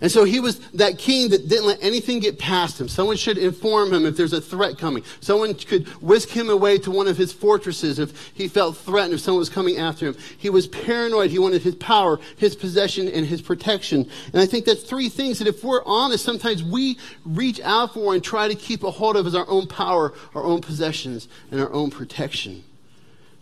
And 0.00 0.10
so 0.12 0.24
he 0.24 0.40
was 0.40 0.58
that 0.70 0.98
king 0.98 1.30
that 1.30 1.48
didn't 1.48 1.66
let 1.66 1.82
anything 1.82 2.20
get 2.20 2.38
past 2.38 2.80
him. 2.80 2.88
Someone 2.88 3.16
should 3.16 3.38
inform 3.38 3.92
him 3.92 4.04
if 4.04 4.16
there's 4.16 4.34
a 4.34 4.40
threat 4.40 4.76
coming. 4.76 5.02
Someone 5.20 5.54
could 5.54 5.88
whisk 6.02 6.28
him 6.28 6.50
away 6.50 6.78
to 6.78 6.90
one 6.90 7.08
of 7.08 7.16
his 7.16 7.32
fortresses 7.32 7.98
if 7.98 8.32
he 8.34 8.48
felt 8.48 8.76
threatened, 8.76 9.14
if 9.14 9.20
someone 9.20 9.38
was 9.38 9.48
coming 9.48 9.78
after 9.78 10.08
him. 10.08 10.16
He 10.36 10.50
was 10.50 10.66
paranoid. 10.66 11.30
He 11.30 11.38
wanted 11.38 11.62
his 11.62 11.76
power, 11.76 12.18
his 12.36 12.54
possession, 12.54 13.08
and 13.08 13.24
his 13.24 13.40
protection. 13.40 14.10
And 14.32 14.42
I 14.42 14.46
think 14.46 14.66
that's 14.66 14.82
three 14.82 15.08
things 15.08 15.38
that 15.38 15.48
if 15.48 15.64
we're 15.64 15.84
honest, 15.84 16.24
sometimes 16.24 16.62
we 16.62 16.98
reach 17.24 17.60
out 17.62 17.94
for 17.94 18.12
and 18.12 18.22
try 18.22 18.48
to 18.48 18.54
keep 18.54 18.82
a 18.82 18.90
hold 18.90 19.16
of 19.16 19.26
as 19.26 19.34
our 19.34 19.48
own 19.48 19.66
power, 19.66 20.12
our 20.34 20.42
own 20.42 20.60
possessions, 20.60 21.28
and 21.50 21.60
our 21.60 21.72
own 21.72 21.90
protection. 21.90 22.64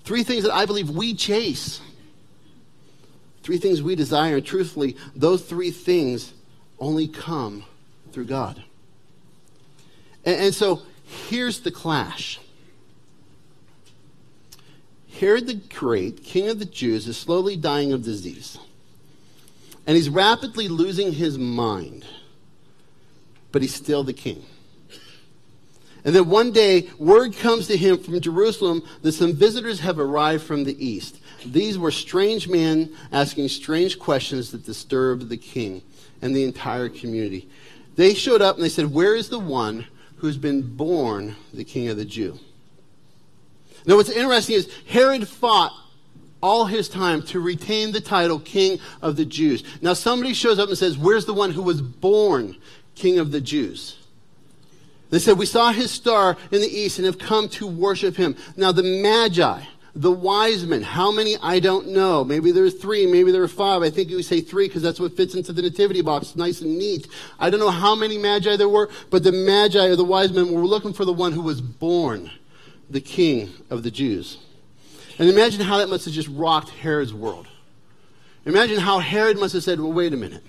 Three 0.04 0.22
things 0.22 0.44
that 0.44 0.54
I 0.54 0.66
believe 0.66 0.90
we 0.90 1.14
chase. 1.14 1.80
Three 3.42 3.58
things 3.58 3.82
we 3.82 3.96
desire. 3.96 4.36
And 4.36 4.46
truthfully, 4.46 4.96
those 5.16 5.42
three 5.42 5.70
things 5.70 6.33
only 6.78 7.08
come 7.08 7.64
through 8.12 8.26
God. 8.26 8.62
And, 10.24 10.36
and 10.36 10.54
so 10.54 10.82
here's 11.28 11.60
the 11.60 11.70
clash. 11.70 12.40
Herod 15.18 15.46
the 15.46 15.54
Great, 15.54 16.24
king 16.24 16.48
of 16.48 16.58
the 16.58 16.64
Jews, 16.64 17.06
is 17.06 17.16
slowly 17.16 17.56
dying 17.56 17.92
of 17.92 18.02
disease. 18.02 18.58
And 19.86 19.96
he's 19.96 20.08
rapidly 20.08 20.68
losing 20.68 21.12
his 21.12 21.38
mind. 21.38 22.04
But 23.52 23.62
he's 23.62 23.74
still 23.74 24.02
the 24.02 24.12
king. 24.12 24.44
And 26.04 26.14
then 26.14 26.28
one 26.28 26.52
day, 26.52 26.90
word 26.98 27.34
comes 27.36 27.66
to 27.68 27.76
him 27.76 27.98
from 27.98 28.20
Jerusalem 28.20 28.82
that 29.02 29.12
some 29.12 29.32
visitors 29.32 29.80
have 29.80 29.98
arrived 29.98 30.42
from 30.42 30.64
the 30.64 30.84
east. 30.84 31.18
These 31.46 31.78
were 31.78 31.90
strange 31.90 32.48
men 32.48 32.94
asking 33.12 33.48
strange 33.48 33.98
questions 33.98 34.50
that 34.50 34.66
disturbed 34.66 35.28
the 35.28 35.36
king 35.36 35.82
and 36.24 36.34
the 36.34 36.42
entire 36.42 36.88
community. 36.88 37.48
They 37.96 38.14
showed 38.14 38.42
up 38.42 38.56
and 38.56 38.64
they 38.64 38.70
said, 38.70 38.92
Where 38.92 39.14
is 39.14 39.28
the 39.28 39.38
one 39.38 39.86
who's 40.16 40.38
been 40.38 40.74
born 40.74 41.36
the 41.52 41.64
king 41.64 41.88
of 41.88 41.96
the 41.96 42.04
Jew? 42.04 42.40
Now, 43.86 43.96
what's 43.96 44.10
interesting 44.10 44.56
is 44.56 44.72
Herod 44.88 45.28
fought 45.28 45.72
all 46.42 46.64
his 46.64 46.88
time 46.88 47.22
to 47.22 47.40
retain 47.40 47.92
the 47.92 48.00
title 48.00 48.40
king 48.40 48.80
of 49.02 49.16
the 49.16 49.26
Jews. 49.26 49.62
Now, 49.82 49.92
somebody 49.92 50.32
shows 50.32 50.58
up 50.58 50.70
and 50.70 50.78
says, 50.78 50.96
Where's 50.96 51.26
the 51.26 51.34
one 51.34 51.50
who 51.50 51.62
was 51.62 51.82
born 51.82 52.56
king 52.94 53.18
of 53.18 53.30
the 53.30 53.40
Jews? 53.40 53.98
They 55.10 55.18
said, 55.18 55.38
We 55.38 55.46
saw 55.46 55.72
his 55.72 55.90
star 55.90 56.38
in 56.50 56.62
the 56.62 56.68
east 56.68 56.98
and 56.98 57.04
have 57.04 57.18
come 57.18 57.50
to 57.50 57.66
worship 57.66 58.16
him. 58.16 58.34
Now, 58.56 58.72
the 58.72 58.82
Magi, 58.82 59.60
the 59.96 60.10
wise 60.10 60.66
men, 60.66 60.82
how 60.82 61.12
many? 61.12 61.36
I 61.40 61.60
don't 61.60 61.88
know. 61.88 62.24
Maybe 62.24 62.50
there 62.50 62.64
there's 62.64 62.74
three, 62.74 63.06
maybe 63.06 63.30
there 63.30 63.42
are 63.42 63.48
five. 63.48 63.82
I 63.82 63.90
think 63.90 64.10
we 64.10 64.22
say 64.22 64.40
three 64.40 64.66
because 64.66 64.82
that's 64.82 64.98
what 64.98 65.16
fits 65.16 65.34
into 65.34 65.52
the 65.52 65.62
nativity 65.62 66.00
box, 66.00 66.34
nice 66.34 66.60
and 66.62 66.78
neat. 66.78 67.06
I 67.38 67.50
don't 67.50 67.60
know 67.60 67.70
how 67.70 67.94
many 67.94 68.18
magi 68.18 68.56
there 68.56 68.68
were, 68.68 68.90
but 69.10 69.22
the 69.22 69.32
magi 69.32 69.86
or 69.86 69.96
the 69.96 70.04
wise 70.04 70.32
men 70.32 70.52
were 70.52 70.66
looking 70.66 70.92
for 70.92 71.04
the 71.04 71.12
one 71.12 71.32
who 71.32 71.42
was 71.42 71.60
born, 71.60 72.30
the 72.90 73.00
king 73.00 73.50
of 73.70 73.82
the 73.82 73.90
Jews. 73.90 74.38
And 75.18 75.28
imagine 75.28 75.60
how 75.60 75.78
that 75.78 75.88
must 75.88 76.06
have 76.06 76.14
just 76.14 76.28
rocked 76.28 76.70
Herod's 76.70 77.14
world. 77.14 77.46
Imagine 78.46 78.78
how 78.78 78.98
Herod 78.98 79.38
must 79.38 79.54
have 79.54 79.62
said, 79.62 79.80
well, 79.80 79.92
wait 79.92 80.12
a 80.12 80.16
minute. 80.16 80.42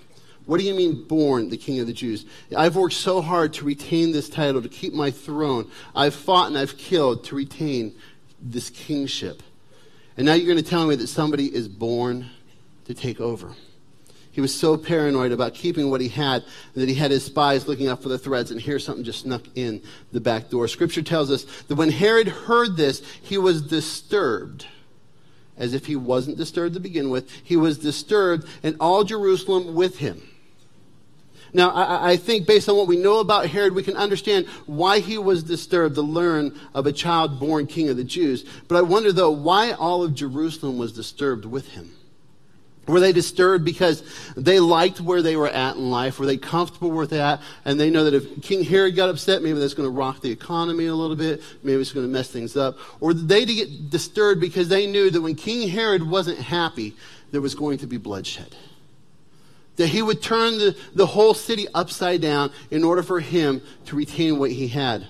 What 0.46 0.60
do 0.60 0.66
you 0.66 0.74
mean, 0.74 1.04
born 1.08 1.50
the 1.50 1.58
king 1.58 1.80
of 1.80 1.88
the 1.88 1.94
Jews? 1.94 2.26
I've 2.56 2.76
worked 2.76 2.96
so 2.96 3.22
hard 3.22 3.54
to 3.56 3.66
retain 3.66 4.12
this 4.12 4.30
title, 4.30 4.62
to 4.62 4.70
keep 4.70 4.94
my 4.94 5.12
throne. 5.12 5.70
I've 5.96 6.14
fought 6.14 6.48
and 6.48 6.58
I've 6.58 6.78
killed 6.78 7.24
to 7.26 7.36
retain 7.36 7.96
this 8.52 8.70
kingship. 8.70 9.42
And 10.18 10.26
now 10.26 10.34
you're 10.34 10.52
going 10.52 10.64
to 10.64 10.70
tell 10.70 10.88
me 10.88 10.96
that 10.96 11.08
somebody 11.08 11.54
is 11.54 11.68
born 11.68 12.30
to 12.86 12.94
take 12.94 13.20
over. 13.20 13.54
He 14.32 14.42
was 14.42 14.54
so 14.54 14.78
paranoid 14.78 15.32
about 15.32 15.54
keeping 15.54 15.90
what 15.90 16.02
he 16.02 16.10
had 16.10 16.44
that 16.74 16.90
he 16.90 16.96
had 16.96 17.10
his 17.10 17.24
spies 17.24 17.68
looking 17.68 17.88
out 17.88 18.04
for 18.04 18.10
the 18.10 18.18
threads, 18.18 18.52
and 18.52 18.60
here 18.60 18.80
something 18.80 19.04
just 19.04 19.22
snuck 19.22 19.44
in 19.56 19.82
the 20.12 20.20
back 20.20 20.50
door. 20.50 20.68
Scripture 20.68 21.02
tells 21.02 21.32
us 21.32 21.46
that 21.64 21.76
when 21.76 21.90
Herod 21.90 22.28
heard 22.28 22.76
this, 22.76 23.02
he 23.22 23.38
was 23.38 23.62
disturbed. 23.62 24.68
As 25.58 25.74
if 25.74 25.86
he 25.86 25.96
wasn't 25.96 26.38
disturbed 26.38 26.74
to 26.74 26.82
begin 26.82 27.10
with, 27.10 27.32
he 27.32 27.56
was 27.56 27.78
disturbed, 27.78 28.46
and 28.62 28.76
all 28.82 29.06
Jerusalem 29.06 29.74
with 29.74 30.00
him. 30.00 30.22
Now, 31.54 31.70
I, 31.72 32.12
I, 32.12 32.18
think 32.18 32.48
based 32.48 32.68
on 32.68 32.76
what 32.76 32.88
we 32.88 32.98
know 32.98 33.20
about 33.20 33.48
Herod, 33.48 33.74
we 33.74 33.84
can 33.84 33.96
understand 33.96 34.48
why 34.66 35.00
he 35.00 35.18
was 35.18 35.44
disturbed 35.44 35.96
to 35.96 36.02
learn 36.02 36.60
of 36.74 36.86
a 36.86 36.92
child 36.92 37.40
born 37.40 37.68
king 37.68 37.90
of 37.90 37.98
the 37.98 38.04
Jews. 38.04 38.44
But 38.68 38.78
I 38.78 38.82
wonder, 38.82 39.12
though, 39.12 39.32
why 39.32 39.72
all 39.72 40.04
of 40.04 40.14
Jerusalem 40.14 40.78
was 40.78 40.92
disturbed 40.92 41.46
with 41.46 41.70
him. 41.70 41.96
Were 42.88 43.00
they 43.00 43.14
disturbed 43.14 43.66
because 43.66 44.04
they 44.38 44.60
liked 44.60 45.02
where 45.02 45.24
they 45.24 45.36
were 45.36 45.48
at 45.48 45.76
in 45.76 45.90
life? 45.90 46.20
Were 46.20 46.28
they 46.28 46.38
comfortable 46.38 46.92
with 46.92 47.10
that? 47.10 47.42
And 47.64 47.80
they 47.80 47.90
know 47.90 48.04
that 48.04 48.14
if 48.14 48.44
King 48.44 48.64
Herod 48.64 48.96
got 48.96 49.10
upset, 49.10 49.42
maybe 49.42 49.60
that's 49.60 49.74
going 49.74 49.88
to 49.88 49.96
rock 49.96 50.22
the 50.22 50.30
economy 50.30 50.86
a 50.86 50.94
little 50.94 51.16
bit. 51.16 51.42
Maybe 51.64 51.82
it's 51.82 51.92
going 51.92 52.06
to 52.06 52.12
mess 52.12 52.30
things 52.30 52.56
up. 52.56 52.78
Or 53.00 53.14
did 53.14 53.28
they 53.28 53.46
get 53.46 53.90
disturbed 53.90 54.40
because 54.40 54.70
they 54.70 54.86
knew 54.86 55.10
that 55.10 55.22
when 55.22 55.36
King 55.36 55.68
Herod 55.68 56.04
wasn't 56.04 56.38
happy, 56.38 56.96
there 57.32 57.42
was 57.42 57.56
going 57.56 57.80
to 57.80 57.88
be 57.88 57.98
bloodshed? 57.98 58.56
That 59.78 59.88
he 59.88 60.02
would 60.02 60.22
turn 60.22 60.58
the, 60.58 60.76
the 60.94 61.06
whole 61.06 61.34
city 61.34 61.68
upside 61.74 62.22
down 62.22 62.52
in 62.72 62.84
order 62.84 63.04
for 63.04 63.20
him 63.20 63.62
to 63.86 63.96
retain 63.96 64.40
what 64.40 64.52
he 64.52 64.68
had. 64.68 65.08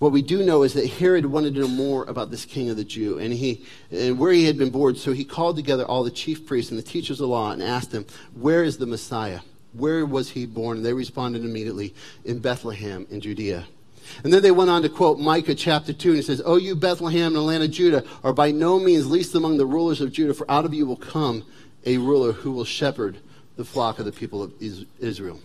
What 0.00 0.12
we 0.12 0.22
do 0.22 0.42
know 0.42 0.62
is 0.62 0.72
that 0.74 0.86
Herod 0.86 1.26
wanted 1.26 1.54
to 1.54 1.60
know 1.60 1.68
more 1.68 2.04
about 2.04 2.30
this 2.30 2.46
king 2.46 2.70
of 2.70 2.78
the 2.78 2.84
Jew 2.84 3.18
and, 3.18 3.34
he, 3.34 3.66
and 3.90 4.18
where 4.18 4.32
he 4.32 4.46
had 4.46 4.56
been 4.56 4.70
born. 4.70 4.96
So 4.96 5.12
he 5.12 5.24
called 5.24 5.56
together 5.56 5.84
all 5.84 6.04
the 6.04 6.10
chief 6.10 6.46
priests 6.46 6.70
and 6.70 6.78
the 6.78 6.82
teachers 6.82 7.20
of 7.20 7.28
the 7.28 7.32
law 7.34 7.52
and 7.52 7.62
asked 7.62 7.90
them, 7.90 8.06
Where 8.34 8.64
is 8.64 8.78
the 8.78 8.86
Messiah? 8.86 9.40
Where 9.74 10.06
was 10.06 10.30
he 10.30 10.46
born? 10.46 10.78
And 10.78 10.86
they 10.86 10.94
responded 10.94 11.44
immediately, 11.44 11.94
In 12.24 12.38
Bethlehem 12.38 13.06
in 13.10 13.20
Judea. 13.20 13.66
And 14.24 14.32
then 14.32 14.42
they 14.42 14.50
went 14.50 14.70
on 14.70 14.82
to 14.82 14.88
quote 14.88 15.18
Micah 15.18 15.54
chapter 15.54 15.92
2, 15.92 16.08
and 16.10 16.16
he 16.16 16.22
says, 16.22 16.42
O 16.44 16.56
you 16.56 16.74
Bethlehem 16.74 17.28
and 17.28 17.36
the 17.36 17.40
land 17.40 17.62
of 17.62 17.70
Judah 17.70 18.04
are 18.22 18.32
by 18.32 18.50
no 18.50 18.78
means 18.78 19.10
least 19.10 19.34
among 19.34 19.56
the 19.56 19.66
rulers 19.66 20.00
of 20.00 20.12
Judah, 20.12 20.34
for 20.34 20.50
out 20.50 20.64
of 20.64 20.74
you 20.74 20.86
will 20.86 20.96
come 20.96 21.44
a 21.86 21.98
ruler 21.98 22.32
who 22.32 22.52
will 22.52 22.64
shepherd 22.64 23.18
the 23.56 23.64
flock 23.64 23.98
of 23.98 24.04
the 24.04 24.12
people 24.12 24.42
of 24.42 24.52
Israel. 24.98 25.40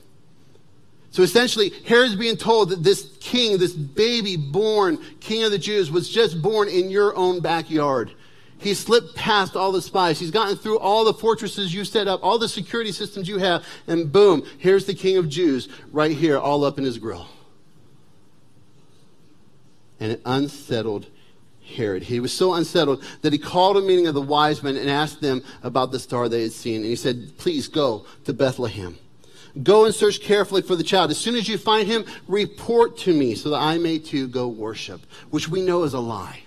So 1.11 1.23
essentially, 1.23 1.71
Herod's 1.85 2.15
being 2.15 2.35
told 2.35 2.69
that 2.69 2.83
this 2.83 3.09
king, 3.21 3.57
this 3.57 3.73
baby 3.73 4.35
born 4.35 4.97
king 5.21 5.43
of 5.43 5.51
the 5.51 5.57
Jews, 5.57 5.89
was 5.89 6.09
just 6.09 6.41
born 6.41 6.67
in 6.67 6.89
your 6.89 7.15
own 7.15 7.39
backyard. 7.39 8.11
He 8.57 8.73
slipped 8.73 9.15
past 9.15 9.55
all 9.55 9.71
the 9.71 9.81
spies. 9.81 10.19
He's 10.19 10.31
gotten 10.31 10.57
through 10.57 10.79
all 10.79 11.05
the 11.05 11.13
fortresses 11.13 11.73
you 11.73 11.85
set 11.85 12.07
up, 12.07 12.21
all 12.23 12.37
the 12.37 12.49
security 12.49 12.91
systems 12.91 13.29
you 13.29 13.37
have, 13.37 13.65
and 13.87 14.11
boom, 14.11 14.43
here's 14.57 14.85
the 14.85 14.93
king 14.93 15.17
of 15.17 15.29
Jews 15.29 15.69
right 15.91 16.11
here, 16.11 16.37
all 16.37 16.65
up 16.65 16.77
in 16.77 16.83
his 16.83 16.97
grill 16.97 17.27
and 19.99 20.11
it 20.11 20.21
unsettled 20.25 21.07
Herod. 21.75 22.03
He 22.03 22.19
was 22.19 22.31
so 22.31 22.53
unsettled 22.53 23.03
that 23.21 23.33
he 23.33 23.39
called 23.39 23.77
a 23.77 23.81
meeting 23.81 24.07
of 24.07 24.13
the 24.13 24.21
wise 24.21 24.61
men 24.61 24.77
and 24.77 24.89
asked 24.89 25.21
them 25.21 25.43
about 25.63 25.91
the 25.91 25.99
star 25.99 26.29
they 26.29 26.43
had 26.43 26.51
seen. 26.51 26.77
And 26.77 26.85
he 26.85 26.95
said, 26.95 27.37
Please 27.37 27.67
go 27.67 28.05
to 28.25 28.33
Bethlehem. 28.33 28.97
Go 29.63 29.85
and 29.85 29.95
search 29.95 30.21
carefully 30.21 30.61
for 30.61 30.75
the 30.75 30.83
child. 30.83 31.11
As 31.11 31.17
soon 31.17 31.35
as 31.35 31.47
you 31.47 31.57
find 31.57 31.87
him, 31.87 32.05
report 32.27 32.97
to 32.99 33.13
me 33.13 33.35
so 33.35 33.49
that 33.51 33.61
I 33.61 33.77
may 33.77 33.99
too 33.99 34.27
go 34.27 34.47
worship, 34.47 35.01
which 35.29 35.47
we 35.47 35.61
know 35.61 35.83
is 35.83 35.93
a 35.93 35.99
lie. 35.99 36.44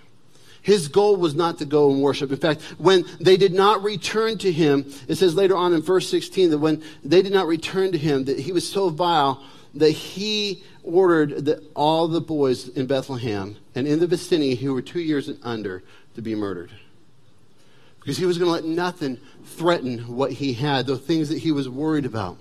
His 0.69 0.87
goal 0.87 1.17
was 1.17 1.35
not 1.35 1.57
to 1.61 1.65
go 1.65 1.91
and 1.91 2.03
worship. 2.03 2.31
In 2.31 2.37
fact, 2.37 2.61
when 2.77 3.07
they 3.19 3.39
did 3.39 3.55
not 3.55 3.83
return 3.83 4.37
to 4.37 4.53
him, 4.53 4.85
it 5.09 5.15
says 5.15 5.35
later 5.35 5.57
on 5.57 5.73
in 5.73 5.81
verse 5.81 6.07
16 6.11 6.51
that 6.51 6.59
when 6.59 6.83
they 7.03 7.23
did 7.23 7.33
not 7.33 7.47
return 7.47 7.91
to 7.93 7.97
him, 7.97 8.25
that 8.25 8.41
he 8.41 8.53
was 8.53 8.71
so 8.71 8.91
vile 8.91 9.43
that 9.73 9.93
he 9.93 10.63
ordered 10.83 11.47
that 11.47 11.63
all 11.75 12.07
the 12.07 12.21
boys 12.21 12.69
in 12.69 12.87
Bethlehem 12.87 13.57
and 13.75 13.89
in 13.89 13.99
the 13.99 14.07
vicinity 14.07 14.57
who 14.57 14.75
were 14.75 14.83
two 14.83 15.01
years 15.01 15.27
and 15.27 15.39
under 15.43 15.83
to 16.17 16.21
be 16.21 16.35
murdered. 16.35 16.71
Because 18.01 18.19
he 18.19 18.27
was 18.27 18.37
going 18.37 18.49
to 18.49 18.53
let 18.53 18.67
nothing 18.67 19.19
threaten 19.47 20.01
what 20.01 20.33
he 20.33 20.53
had, 20.53 20.85
the 20.85 20.99
things 20.99 21.31
that 21.31 21.39
he 21.39 21.51
was 21.51 21.67
worried 21.67 22.05
about. 22.05 22.37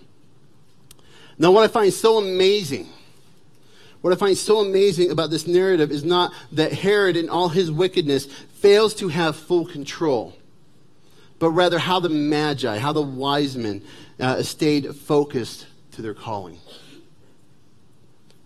Now, 1.37 1.53
what 1.53 1.63
I 1.63 1.69
find 1.69 1.93
so 1.93 2.17
amazing, 2.17 2.89
what 4.01 4.13
I 4.13 4.15
find 4.15 4.37
so 4.37 4.59
amazing 4.59 5.11
about 5.11 5.29
this 5.29 5.47
narrative 5.47 5.91
is 5.91 6.03
not 6.03 6.31
that 6.51 6.71
Herod, 6.71 7.17
in 7.17 7.29
all 7.29 7.49
his 7.49 7.71
wickedness, 7.71 8.25
fails 8.25 8.93
to 8.95 9.07
have 9.07 9.35
full 9.35 9.65
control, 9.65 10.35
but 11.39 11.51
rather 11.51 11.79
how 11.79 11.99
the 11.99 12.09
Magi, 12.09 12.77
how 12.77 12.93
the 12.93 13.01
wise 13.01 13.57
men 13.57 13.81
uh, 14.19 14.43
stayed 14.43 14.95
focused 14.95 15.67
to 15.91 16.01
their 16.01 16.13
calling. 16.13 16.59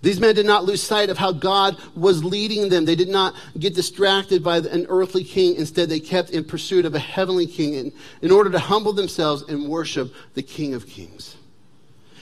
These 0.01 0.19
men 0.19 0.33
did 0.33 0.47
not 0.47 0.65
lose 0.65 0.81
sight 0.81 1.09
of 1.09 1.17
how 1.17 1.31
God 1.31 1.77
was 1.95 2.23
leading 2.23 2.69
them. 2.69 2.85
They 2.85 2.95
did 2.95 3.09
not 3.09 3.35
get 3.59 3.75
distracted 3.75 4.43
by 4.43 4.57
an 4.57 4.87
earthly 4.89 5.23
king. 5.23 5.55
Instead, 5.55 5.89
they 5.89 5.99
kept 5.99 6.31
in 6.31 6.43
pursuit 6.43 6.85
of 6.85 6.95
a 6.95 6.99
heavenly 6.99 7.45
king 7.45 7.75
in, 7.75 7.93
in 8.23 8.31
order 8.31 8.49
to 8.49 8.57
humble 8.57 8.93
themselves 8.93 9.43
and 9.43 9.67
worship 9.67 10.11
the 10.33 10.41
King 10.41 10.73
of 10.73 10.87
Kings. 10.87 11.35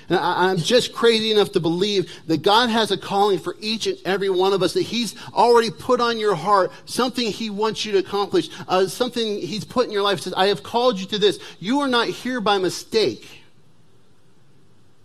And 0.10 0.18
I, 0.18 0.52
am 0.52 0.58
just 0.58 0.92
crazy 0.92 1.32
enough 1.32 1.52
to 1.52 1.60
believe 1.60 2.12
that 2.26 2.42
God 2.42 2.70
has 2.70 2.90
a 2.92 2.98
calling 2.98 3.38
for 3.38 3.56
each 3.60 3.86
and 3.86 3.98
every 4.06 4.30
one 4.30 4.54
of 4.54 4.64
us, 4.64 4.74
that 4.74 4.82
He's 4.82 5.16
already 5.34 5.70
put 5.70 6.02
on 6.02 6.20
your 6.20 6.36
heart 6.36 6.72
something 6.86 7.32
He 7.32 7.50
wants 7.50 7.86
you 7.86 7.92
to 7.94 8.00
accomplish, 8.00 8.50
uh, 8.68 8.88
something 8.88 9.40
He's 9.40 9.64
put 9.64 9.86
in 9.86 9.92
your 9.92 10.02
life. 10.02 10.20
Says, 10.20 10.34
I 10.34 10.48
have 10.48 10.64
called 10.64 11.00
you 11.00 11.06
to 11.08 11.20
this. 11.20 11.40
You 11.60 11.80
are 11.82 11.88
not 11.88 12.08
here 12.08 12.42
by 12.42 12.58
mistake. 12.58 13.28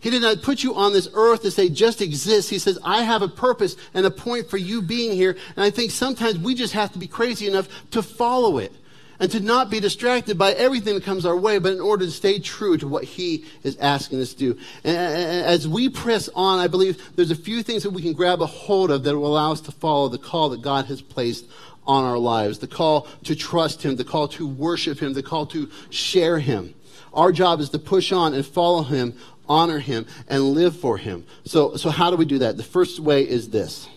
He 0.01 0.11
did 0.11 0.21
not 0.21 0.43
put 0.43 0.63
you 0.63 0.75
on 0.75 0.93
this 0.93 1.09
earth 1.15 1.43
to 1.43 1.51
say 1.51 1.71
just 1.71 2.03
exist. 2.03 2.51
He 2.51 2.59
says, 2.59 2.79
I 2.85 3.03
have 3.05 3.23
a 3.23 3.29
purpose 3.29 3.77
and 3.95 4.05
a 4.05 4.11
point 4.11 4.51
for 4.51 4.59
you 4.59 4.83
being 4.83 5.13
here. 5.13 5.37
And 5.57 5.65
I 5.65 5.71
think 5.71 5.91
sometimes 5.91 6.39
we 6.39 6.55
just 6.55 6.75
have 6.75 6.93
to 6.93 6.99
be 6.99 7.07
crazy 7.07 7.47
enough 7.47 7.69
to 7.93 8.03
follow 8.03 8.59
it 8.59 8.73
and 9.21 9.31
to 9.31 9.41
not 9.41 9.71
be 9.71 9.81
distracted 9.81 10.37
by 10.37 10.53
everything 10.53 10.95
that 10.95 11.05
comes 11.05 11.25
our 11.25 11.37
way, 11.37 11.59
but 11.59 11.73
in 11.73 11.81
order 11.81 12.05
to 12.05 12.11
stay 12.11 12.39
true 12.39 12.77
to 12.79 12.89
what 12.89 13.05
He 13.05 13.45
is 13.63 13.77
asking 13.79 14.21
us 14.21 14.33
to 14.35 14.39
do. 14.55 14.61
And 14.83 14.97
as 14.97 15.69
we 15.69 15.89
press 15.89 16.29
on, 16.35 16.59
I 16.59 16.67
believe 16.67 17.17
there's 17.17 17.31
a 17.31 17.37
few 17.37 17.63
things 17.63 17.83
that 17.83 17.91
we 17.91 18.03
can 18.03 18.13
grab 18.13 18.41
a 18.43 18.47
hold 18.47 18.91
of 18.91 19.05
that 19.05 19.17
will 19.17 19.27
allow 19.27 19.53
us 19.53 19.61
to 19.63 19.73
follow 19.73 20.09
the 20.09 20.19
call 20.19 20.49
that 20.51 20.63
God 20.63 20.87
has 20.87 21.01
placed 21.03 21.47
on 21.87 22.03
our 22.05 22.19
lives 22.19 22.61
the 22.61 22.67
call 22.67 23.07
to 23.25 23.35
trust 23.35 23.83
Him, 23.83 23.97
the 23.97 24.05
call 24.05 24.29
to 24.29 24.47
worship 24.47 25.01
Him, 25.01 25.13
the 25.13 25.23
call 25.23 25.47
to 25.47 25.71
share 25.91 26.39
Him. 26.39 26.75
Our 27.13 27.31
job 27.31 27.61
is 27.61 27.71
to 27.71 27.79
push 27.79 28.11
on 28.11 28.35
and 28.35 28.45
follow 28.45 28.83
Him 28.83 29.15
honor 29.49 29.79
him, 29.79 30.07
and 30.29 30.43
live 30.43 30.79
for 30.79 30.97
him. 30.97 31.25
So, 31.45 31.77
so 31.77 31.91
how 31.91 32.11
do 32.11 32.17
we 32.17 32.25
do 32.25 32.39
that? 32.39 32.57
The 32.57 32.63
first 32.63 33.01
way 33.01 33.29
is 33.29 33.51
this 33.51 33.89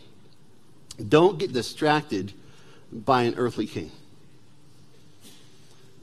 don't 1.07 1.37
get 1.37 1.53
distracted 1.53 2.33
by 2.91 3.23
an 3.23 3.35
earthly 3.37 3.67
king. 3.67 3.91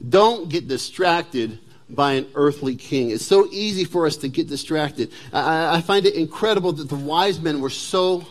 Don't 0.09 0.49
get 0.49 0.67
distracted 0.67 1.59
by 1.89 2.13
an 2.13 2.27
earthly 2.35 2.75
king. 2.75 3.11
It's 3.11 3.25
so 3.25 3.47
easy 3.51 3.85
for 3.85 4.05
us 4.05 4.17
to 4.17 4.27
get 4.27 4.47
distracted. 4.47 5.11
I, 5.31 5.77
I 5.77 5.81
find 5.81 6.05
it 6.05 6.15
incredible 6.15 6.71
that 6.73 6.89
the 6.89 6.95
wise 6.95 7.39
men 7.39 7.61
were 7.61 7.69
so 7.69 8.21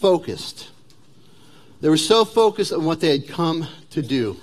focused. 0.00 0.68
They 1.80 1.88
were 1.88 1.96
so 1.96 2.24
focused 2.24 2.72
on 2.72 2.84
what 2.84 3.00
they 3.00 3.10
had 3.10 3.28
come 3.28 3.66
to 3.90 4.02
do 4.02 4.36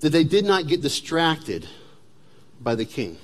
that 0.00 0.10
they 0.10 0.24
did 0.24 0.44
not 0.44 0.66
get 0.66 0.82
distracted 0.82 1.66
by 2.60 2.74
the 2.74 2.84
king. 2.84 3.16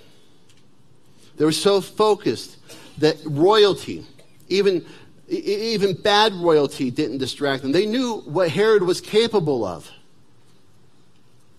They 1.36 1.44
were 1.44 1.52
so 1.52 1.80
focused 1.80 2.56
that 2.98 3.16
royalty, 3.26 4.06
even, 4.48 4.86
even 5.28 5.94
bad 5.94 6.32
royalty, 6.34 6.90
didn't 6.90 7.18
distract 7.18 7.62
them. 7.62 7.72
They 7.72 7.86
knew 7.86 8.20
what 8.20 8.50
Herod 8.50 8.82
was 8.82 9.00
capable 9.00 9.64
of. 9.64 9.90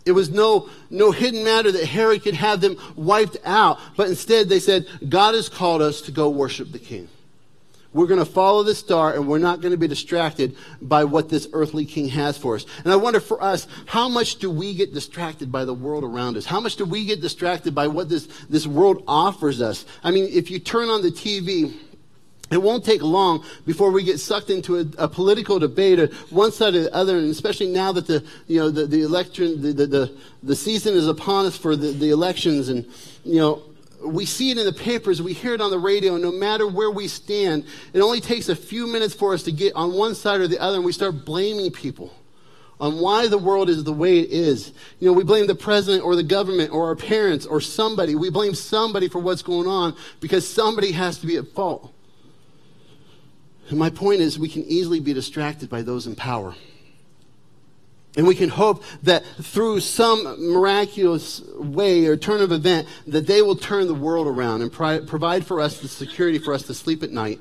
It 0.08 0.14
was 0.14 0.30
no, 0.30 0.70
no 0.90 1.12
hidden 1.12 1.44
matter 1.44 1.72
that 1.72 1.86
Herod 1.86 2.24
could 2.24 2.34
have 2.34 2.62
them 2.62 2.78
wiped 2.96 3.38
out. 3.44 3.80
But 3.96 4.08
instead, 4.08 4.50
they 4.50 4.60
said, 4.60 4.88
God 5.08 5.36
has 5.36 5.50
called 5.50 5.82
us 5.82 6.02
to 6.02 6.12
go 6.12 6.30
worship 6.30 6.72
the 6.72 6.80
king. 6.80 7.10
We're 7.94 8.08
going 8.08 8.24
to 8.24 8.32
follow 8.32 8.64
the 8.64 8.76
star 8.76 9.14
and 9.14 9.28
we're 9.28 9.40
not 9.40 9.62
going 9.62 9.72
to 9.72 9.78
be 9.78 9.88
distracted 9.88 10.56
by 10.82 11.06
what 11.06 11.30
this 11.30 11.48
earthly 11.54 11.86
king 11.86 12.10
has 12.10 12.38
for 12.38 12.56
us. 12.56 12.66
And 12.84 12.94
I 12.94 12.96
wonder 12.96 13.20
for 13.20 13.42
us, 13.42 13.68
how 13.86 14.08
much 14.08 14.36
do 14.36 14.52
we 14.52 14.76
get 14.76 14.94
distracted 14.94 15.52
by 15.52 15.66
the 15.66 15.74
world 15.74 16.04
around 16.04 16.38
us? 16.38 16.46
How 16.46 16.60
much 16.60 16.76
do 16.76 16.86
we 16.86 17.06
get 17.06 17.22
distracted 17.22 17.74
by 17.74 17.88
what 17.88 18.08
this, 18.08 18.28
this 18.50 18.68
world 18.68 19.04
offers 19.08 19.62
us? 19.62 19.86
I 20.04 20.12
mean, 20.12 20.30
if 20.32 20.52
you 20.52 20.60
turn 20.60 20.90
on 20.90 21.02
the 21.02 21.12
TV, 21.12 21.74
it 22.50 22.62
won't 22.62 22.86
take 22.86 23.02
long 23.02 23.44
before 23.66 23.92
we 23.92 24.04
get 24.04 24.20
sucked 24.20 24.50
into 24.50 24.80
a, 24.80 24.86
a, 24.98 25.08
political 25.08 25.60
debate, 25.60 26.00
or 26.00 26.08
one 26.30 26.52
side 26.52 26.76
or 26.76 26.84
the 26.84 26.96
other, 26.96 27.18
and 27.18 27.30
especially 27.30 27.68
now 27.68 27.92
that 27.92 28.08
the 28.08 28.24
you 28.48 28.60
know 28.60 28.70
the, 28.70 28.86
the 28.86 29.02
election 29.02 29.62
the, 29.62 29.74
the, 29.74 29.86
the, 29.86 30.18
the 30.44 30.56
season 30.56 30.94
is 30.96 31.08
upon 31.08 31.46
us 31.46 31.58
for 31.58 31.76
the, 31.76 31.92
the 31.92 32.10
elections, 32.10 32.70
and 32.70 32.86
you 33.26 33.40
know 33.40 33.64
we 34.06 34.26
see 34.26 34.52
it 34.52 34.58
in 34.58 34.66
the 34.66 34.74
papers, 34.74 35.22
we 35.22 35.34
hear 35.34 35.54
it 35.54 35.62
on 35.62 35.72
the 35.72 35.80
radio, 35.80 36.18
no 36.18 36.32
matter 36.32 36.68
where 36.68 36.92
we 36.92 37.08
stand, 37.08 37.66
it 37.94 38.00
only 38.00 38.22
takes 38.22 38.48
a 38.48 38.56
few 38.56 38.88
minutes 38.88 39.14
for 39.14 39.34
us 39.34 39.44
to 39.44 39.52
get 39.52 39.76
on 39.76 39.94
one 39.94 40.16
side 40.16 40.40
or 40.40 40.48
the 40.48 40.60
other 40.60 40.78
and 40.78 40.86
we 40.86 40.92
start 40.92 41.26
blaming 41.26 41.72
people 41.72 42.14
on 42.80 43.00
why 43.00 43.28
the 43.28 43.38
world 43.38 43.70
is 43.70 43.84
the 43.84 43.94
way 43.94 44.20
it 44.20 44.30
is. 44.30 44.72
You 45.00 45.08
know, 45.08 45.14
we 45.14 45.24
blame 45.24 45.48
the 45.48 45.56
president 45.56 46.04
or 46.04 46.16
the 46.16 46.24
government 46.24 46.72
or 46.72 46.86
our 46.86 46.96
parents 46.96 47.46
or 47.46 47.60
somebody. 47.60 48.14
We 48.14 48.30
blame 48.30 48.54
somebody 48.54 49.10
for 49.10 49.20
what's 49.20 49.42
going 49.42 49.68
on 49.68 49.96
because 50.20 50.48
somebody 50.48 50.92
has 50.92 51.18
to 51.20 51.28
be 51.28 51.38
at 51.38 51.48
fault. 51.48 51.92
And 53.70 53.78
my 53.78 53.90
point 53.90 54.22
is, 54.22 54.40
we 54.40 54.50
can 54.50 54.64
easily 54.64 55.00
be 55.00 55.14
distracted 55.14 55.70
by 55.70 55.82
those 55.82 56.08
in 56.08 56.16
power. 56.16 56.56
And 58.16 58.26
we 58.26 58.34
can 58.34 58.50
hope 58.50 58.84
that 59.04 59.24
through 59.42 59.82
some 59.82 60.52
miraculous 60.52 61.42
way 61.56 62.06
or 62.06 62.18
turn 62.18 62.42
of 62.42 62.52
event, 62.52 62.88
that 63.06 63.28
they 63.28 63.42
will 63.42 63.56
turn 63.56 63.88
the 63.88 63.94
world 63.94 64.26
around 64.26 64.64
and 64.64 64.72
pri- 64.72 65.02
provide 65.02 65.46
for 65.46 65.62
us 65.62 65.82
the 65.82 65.88
security 65.88 66.40
for 66.40 66.54
us 66.54 66.64
to 66.64 66.74
sleep 66.74 67.04
at 67.04 67.12
night, 67.12 67.40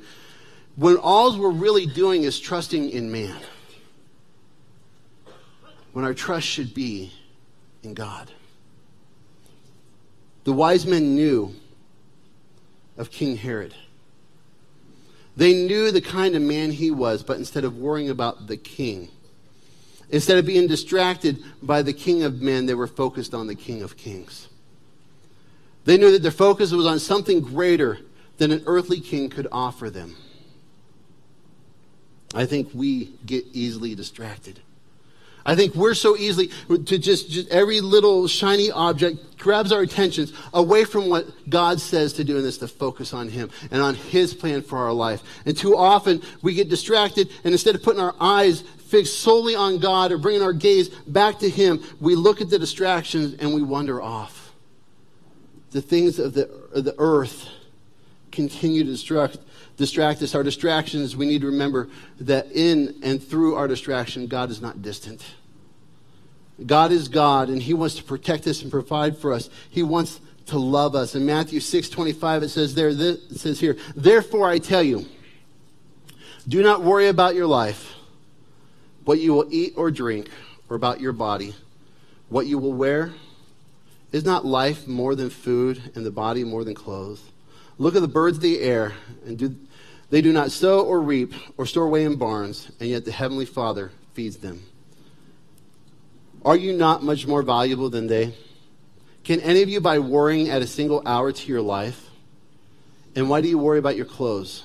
when 0.75 0.97
all 0.99 1.39
we're 1.39 1.51
really 1.51 1.87
doing 1.87 2.25
is 2.25 2.39
trusting 2.39 2.91
in 2.91 3.11
man. 3.11 3.39
When 5.93 6.05
our 6.05 6.13
trust 6.13 6.47
should 6.47 6.75
be 6.75 7.11
in 7.83 7.95
God. 7.95 8.31
The 10.45 10.53
wise 10.53 10.85
men 10.85 11.15
knew 11.15 11.55
of 12.99 13.11
King 13.11 13.37
Herod. 13.37 13.75
They 15.37 15.55
knew 15.55 15.91
the 15.91 16.01
kind 16.01 16.35
of 16.35 16.43
man 16.43 16.71
he 16.71 16.91
was, 16.91 17.23
but 17.23 17.37
instead 17.37 17.65
of 17.65 17.77
worrying 17.77 18.09
about 18.09 18.47
the 18.47 18.57
king, 18.57 19.11
Instead 20.09 20.39
of 20.39 20.47
being 20.47 20.67
distracted 20.67 21.43
by 21.63 21.83
the 21.83 21.93
King 21.93 22.23
of 22.23 22.41
men, 22.41 22.67
they 22.67 22.75
were 22.75 22.87
focused 22.87 23.35
on 23.35 23.47
the 23.47 23.55
King 23.55 23.83
of 23.83 23.97
kings. 23.97 24.49
They 25.85 25.97
knew 25.97 26.13
that 26.13 26.23
their 26.23 26.31
focus 26.31 26.73
was 26.73 26.87
on 26.87 26.99
something 26.99 27.41
greater 27.41 27.99
than 28.39 28.53
an 28.53 28.63
earthly 28.67 29.01
king 29.01 29.31
could 29.31 29.49
offer 29.51 29.89
them. 29.89 30.17
I 32.35 32.45
think 32.45 32.71
we 32.75 33.13
get 33.25 33.45
easily 33.53 33.95
distracted. 33.95 34.61
I 35.47 35.55
think 35.55 35.77
we're 35.77 35.95
so 35.95 36.17
easily 36.17 36.51
to 36.69 36.99
just, 36.99 37.31
just 37.31 37.49
every 37.51 37.81
little 37.81 38.27
shiny 38.27 38.73
object 38.73 39.39
grabs 39.39 39.71
our 39.71 39.81
attentions 39.81 40.33
away 40.53 40.85
from 40.85 41.09
what 41.09 41.25
God 41.49 41.81
says 41.81 42.13
to 42.15 42.25
do, 42.25 42.37
and 42.37 42.45
this 42.45 42.59
to 42.59 42.69
focus 42.69 43.15
on 43.15 43.29
Him 43.29 43.49
and 43.71 43.81
on 43.81 43.95
His 43.95 44.35
plan 44.35 44.61
for 44.61 44.79
our 44.79 44.93
life. 44.93 45.23
And 45.47 45.57
too 45.57 45.77
often 45.77 46.21
we 46.43 46.53
get 46.53 46.69
distracted, 46.69 47.31
and 47.45 47.53
instead 47.53 47.77
of 47.77 47.83
putting 47.85 48.03
our 48.03 48.17
eyes 48.21 48.63
fixed 48.89 49.21
solely 49.21 49.55
on 49.55 49.79
God 49.79 50.11
or 50.11 50.19
bringing 50.19 50.43
our 50.43 50.53
gaze 50.53 50.89
back 50.89 51.39
to 51.39 51.49
Him, 51.49 51.81
we 52.01 52.17
look 52.17 52.41
at 52.41 52.51
the 52.51 52.59
distractions 52.59 53.35
and 53.39 53.55
we 53.55 53.63
wander 53.63 54.03
off. 54.03 54.53
The 55.71 55.83
things 55.83 56.19
of 56.19 56.35
the, 56.35 56.51
of 56.75 56.85
the 56.85 56.95
earth 56.99 57.49
continue 58.33 58.83
to 58.83 58.91
distract, 58.91 59.39
distract 59.77 60.23
us. 60.23 60.35
Our 60.35 60.43
distractions, 60.43 61.17
we 61.17 61.27
need 61.27 61.43
to 61.43 61.47
remember 61.49 61.89
that 62.21 62.51
in 62.53 62.97
and 63.03 63.23
through 63.23 63.55
our 63.57 63.69
distraction, 63.69 64.27
God 64.27 64.51
is 64.51 64.61
not 64.61 64.83
distant. 64.83 65.25
God 66.65 66.91
is 66.91 67.09
God, 67.09 67.49
and 67.49 67.61
He 67.61 67.75
wants 67.75 67.97
to 67.97 68.05
protect 68.05 68.47
us 68.47 68.63
and 68.63 68.71
provide 68.71 69.19
for 69.19 69.33
us. 69.33 69.51
He 69.69 69.83
wants 69.83 70.21
to 70.47 70.59
love 70.59 70.95
us. 70.95 71.15
In 71.15 71.27
Matthew 71.27 71.61
6 71.61 71.89
25, 71.91 72.45
it 72.45 72.49
says 72.49 72.75
there, 72.75 72.89
it 72.89 73.39
says 73.39 73.61
here, 73.61 73.77
Therefore 73.95 74.49
I 74.49 74.59
tell 74.59 74.83
you, 74.83 75.07
do 76.49 76.63
not 76.63 76.83
worry 76.83 77.09
about 77.09 77.35
your 77.35 77.47
life, 77.47 77.95
what 79.05 79.19
you 79.19 79.35
will 79.35 79.47
eat 79.51 79.75
or 79.77 79.91
drink, 79.91 80.31
or 80.71 80.77
about 80.77 81.01
your 81.01 81.13
body, 81.13 81.55
what 82.29 82.47
you 82.47 82.59
will 82.59 82.73
wear. 82.73 83.13
Is 84.13 84.25
not 84.25 84.47
life 84.47 84.87
more 84.87 85.15
than 85.15 85.29
food, 85.29 85.91
and 85.95 86.07
the 86.07 86.13
body 86.13 86.45
more 86.45 86.65
than 86.65 86.75
clothes? 86.75 87.21
Look 87.77 87.97
at 87.97 88.03
the 88.03 88.09
birds 88.09 88.39
of 88.39 88.43
the 88.43 88.61
air, 88.61 88.95
and 89.27 89.37
do, 89.37 89.55
they 90.11 90.23
do 90.23 90.33
not 90.33 90.53
sow 90.53 90.85
or 90.85 91.01
reap 91.01 91.35
or 91.57 91.67
store 91.67 91.87
away 91.87 92.05
in 92.05 92.17
barns, 92.17 92.71
and 92.81 92.89
yet 92.89 93.05
the 93.05 93.13
Heavenly 93.13 93.47
Father 93.47 93.91
feeds 94.15 94.37
them. 94.39 94.63
Are 96.45 96.57
you 96.57 96.73
not 96.73 97.03
much 97.03 97.27
more 97.27 97.43
valuable 97.43 97.91
than 97.91 98.07
they? 98.07 98.35
Can 99.25 99.41
any 99.41 99.63
of 99.63 99.69
you, 99.69 99.81
by 99.81 99.99
worrying, 99.99 100.49
add 100.49 100.63
a 100.63 100.67
single 100.67 101.03
hour 101.05 101.33
to 101.33 101.49
your 101.49 101.61
life? 101.61 102.09
And 103.17 103.29
why 103.29 103.41
do 103.41 103.49
you 103.49 103.59
worry 103.59 103.79
about 103.81 103.97
your 103.97 104.07
clothes? 104.07 104.63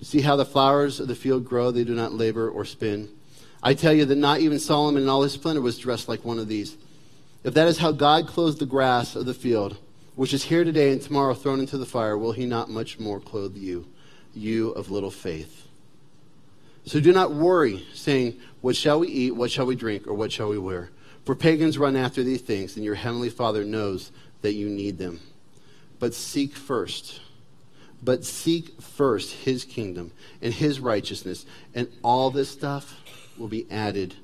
See 0.00 0.20
how 0.20 0.36
the 0.36 0.44
flowers 0.44 1.00
of 1.00 1.08
the 1.08 1.14
field 1.14 1.44
grow, 1.44 1.70
they 1.70 1.84
do 1.84 1.94
not 1.94 2.12
labor 2.12 2.48
or 2.48 2.64
spin. 2.64 3.10
I 3.62 3.74
tell 3.74 3.92
you 3.92 4.04
that 4.04 4.16
not 4.16 4.40
even 4.40 4.58
Solomon 4.58 5.02
in 5.02 5.08
all 5.08 5.22
his 5.22 5.32
splendor 5.32 5.60
was 5.60 5.78
dressed 5.78 6.08
like 6.08 6.24
one 6.24 6.38
of 6.38 6.48
these. 6.48 6.76
If 7.44 7.54
that 7.54 7.68
is 7.68 7.78
how 7.78 7.92
God 7.92 8.26
clothes 8.26 8.56
the 8.56 8.66
grass 8.66 9.16
of 9.16 9.26
the 9.26 9.34
field, 9.34 9.76
which 10.14 10.32
is 10.32 10.44
here 10.44 10.64
today 10.64 10.92
and 10.92 11.02
tomorrow 11.02 11.34
thrown 11.34 11.60
into 11.60 11.76
the 11.76 11.86
fire, 11.86 12.16
will 12.16 12.32
he 12.32 12.46
not 12.46 12.70
much 12.70 12.98
more 12.98 13.20
clothe 13.20 13.56
you, 13.56 13.86
you 14.36 14.70
of 14.70 14.90
little 14.90 15.10
faith? 15.10 15.66
So 16.84 17.00
do 17.00 17.12
not 17.12 17.32
worry, 17.32 17.84
saying, 17.94 18.38
What 18.60 18.76
shall 18.76 19.00
we 19.00 19.08
eat? 19.08 19.32
What 19.32 19.50
shall 19.50 19.66
we 19.66 19.74
drink? 19.74 20.06
Or 20.06 20.14
what 20.14 20.32
shall 20.32 20.48
we 20.48 20.58
wear? 20.58 20.90
For 21.24 21.34
pagans 21.34 21.76
run 21.76 21.96
after 21.96 22.22
these 22.22 22.40
things, 22.40 22.76
and 22.76 22.84
your 22.84 22.94
heavenly 22.94 23.30
Father 23.30 23.64
knows 23.64 24.12
that 24.42 24.54
you 24.54 24.68
need 24.68 24.96
them. 24.96 25.20
But 25.98 26.14
seek 26.14 26.54
first. 26.54 27.20
But 28.02 28.24
seek 28.24 28.80
first 28.80 29.32
his 29.32 29.64
kingdom 29.64 30.12
and 30.40 30.54
his 30.54 30.78
righteousness, 30.78 31.44
and 31.74 31.88
all 32.04 32.30
this 32.30 32.48
stuff 32.48 32.94
will 33.36 33.48
be 33.48 33.66
added 33.70 34.14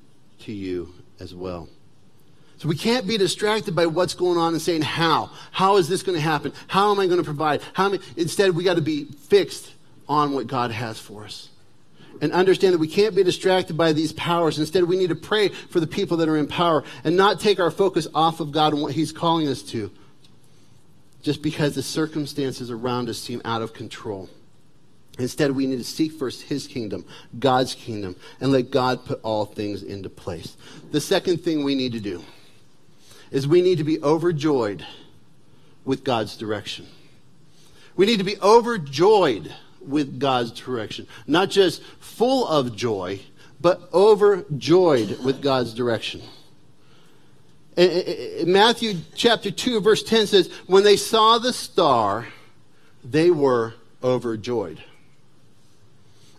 to 0.40 0.52
you 0.52 0.94
as 1.18 1.34
well. 1.34 1.68
So 2.58 2.68
we 2.68 2.76
can't 2.76 3.08
be 3.08 3.18
distracted 3.18 3.74
by 3.74 3.86
what's 3.86 4.14
going 4.14 4.38
on 4.38 4.52
and 4.52 4.62
saying, 4.62 4.82
How? 4.82 5.30
How 5.50 5.78
is 5.78 5.88
this 5.88 6.04
going 6.04 6.14
to 6.14 6.22
happen? 6.22 6.52
How 6.68 6.92
am 6.92 7.00
I 7.00 7.06
going 7.06 7.18
to 7.18 7.24
provide? 7.24 7.60
How 7.72 7.92
I? 7.92 7.98
Instead, 8.16 8.54
we 8.54 8.62
got 8.62 8.76
to 8.76 8.82
be 8.82 9.06
fixed 9.06 9.72
on 10.08 10.32
what 10.32 10.46
God 10.46 10.70
has 10.70 10.98
for 10.98 11.24
us. 11.24 11.48
And 12.20 12.32
understand 12.32 12.74
that 12.74 12.78
we 12.78 12.88
can't 12.88 13.16
be 13.16 13.24
distracted 13.24 13.76
by 13.76 13.92
these 13.92 14.12
powers. 14.12 14.58
Instead, 14.58 14.84
we 14.84 14.98
need 14.98 15.08
to 15.08 15.16
pray 15.16 15.48
for 15.48 15.80
the 15.80 15.86
people 15.86 16.18
that 16.18 16.28
are 16.28 16.36
in 16.36 16.46
power 16.46 16.84
and 17.04 17.16
not 17.16 17.40
take 17.40 17.58
our 17.58 17.70
focus 17.70 18.06
off 18.14 18.40
of 18.40 18.52
God 18.52 18.74
and 18.74 18.82
what 18.82 18.92
He's 18.92 19.12
calling 19.12 19.48
us 19.48 19.62
to 19.64 19.90
just 21.22 21.42
because 21.42 21.74
the 21.74 21.82
circumstances 21.82 22.70
around 22.70 23.08
us 23.08 23.18
seem 23.18 23.40
out 23.44 23.62
of 23.62 23.72
control. 23.72 24.28
Instead, 25.18 25.52
we 25.52 25.66
need 25.66 25.78
to 25.78 25.84
seek 25.84 26.12
first 26.12 26.42
His 26.42 26.66
kingdom, 26.66 27.04
God's 27.38 27.74
kingdom, 27.74 28.16
and 28.40 28.50
let 28.50 28.70
God 28.70 29.04
put 29.04 29.20
all 29.22 29.44
things 29.44 29.82
into 29.82 30.08
place. 30.08 30.56
The 30.90 31.00
second 31.00 31.38
thing 31.38 31.64
we 31.64 31.74
need 31.74 31.92
to 31.92 32.00
do 32.00 32.22
is 33.30 33.46
we 33.46 33.62
need 33.62 33.78
to 33.78 33.84
be 33.84 34.02
overjoyed 34.02 34.84
with 35.84 36.04
God's 36.04 36.36
direction. 36.36 36.86
We 37.94 38.06
need 38.06 38.18
to 38.18 38.24
be 38.24 38.38
overjoyed 38.40 39.52
with 39.86 40.18
God's 40.18 40.50
direction. 40.50 41.06
Not 41.26 41.50
just 41.50 41.82
full 42.00 42.46
of 42.46 42.76
joy, 42.76 43.20
but 43.60 43.88
overjoyed 43.92 45.18
with 45.24 45.40
God's 45.42 45.74
direction. 45.74 46.22
Matthew 47.76 48.98
chapter 49.14 49.50
2, 49.50 49.80
verse 49.80 50.02
10 50.02 50.26
says, 50.26 50.52
When 50.66 50.84
they 50.84 50.96
saw 50.96 51.38
the 51.38 51.52
star, 51.52 52.26
they 53.02 53.30
were 53.30 53.74
overjoyed. 54.02 54.82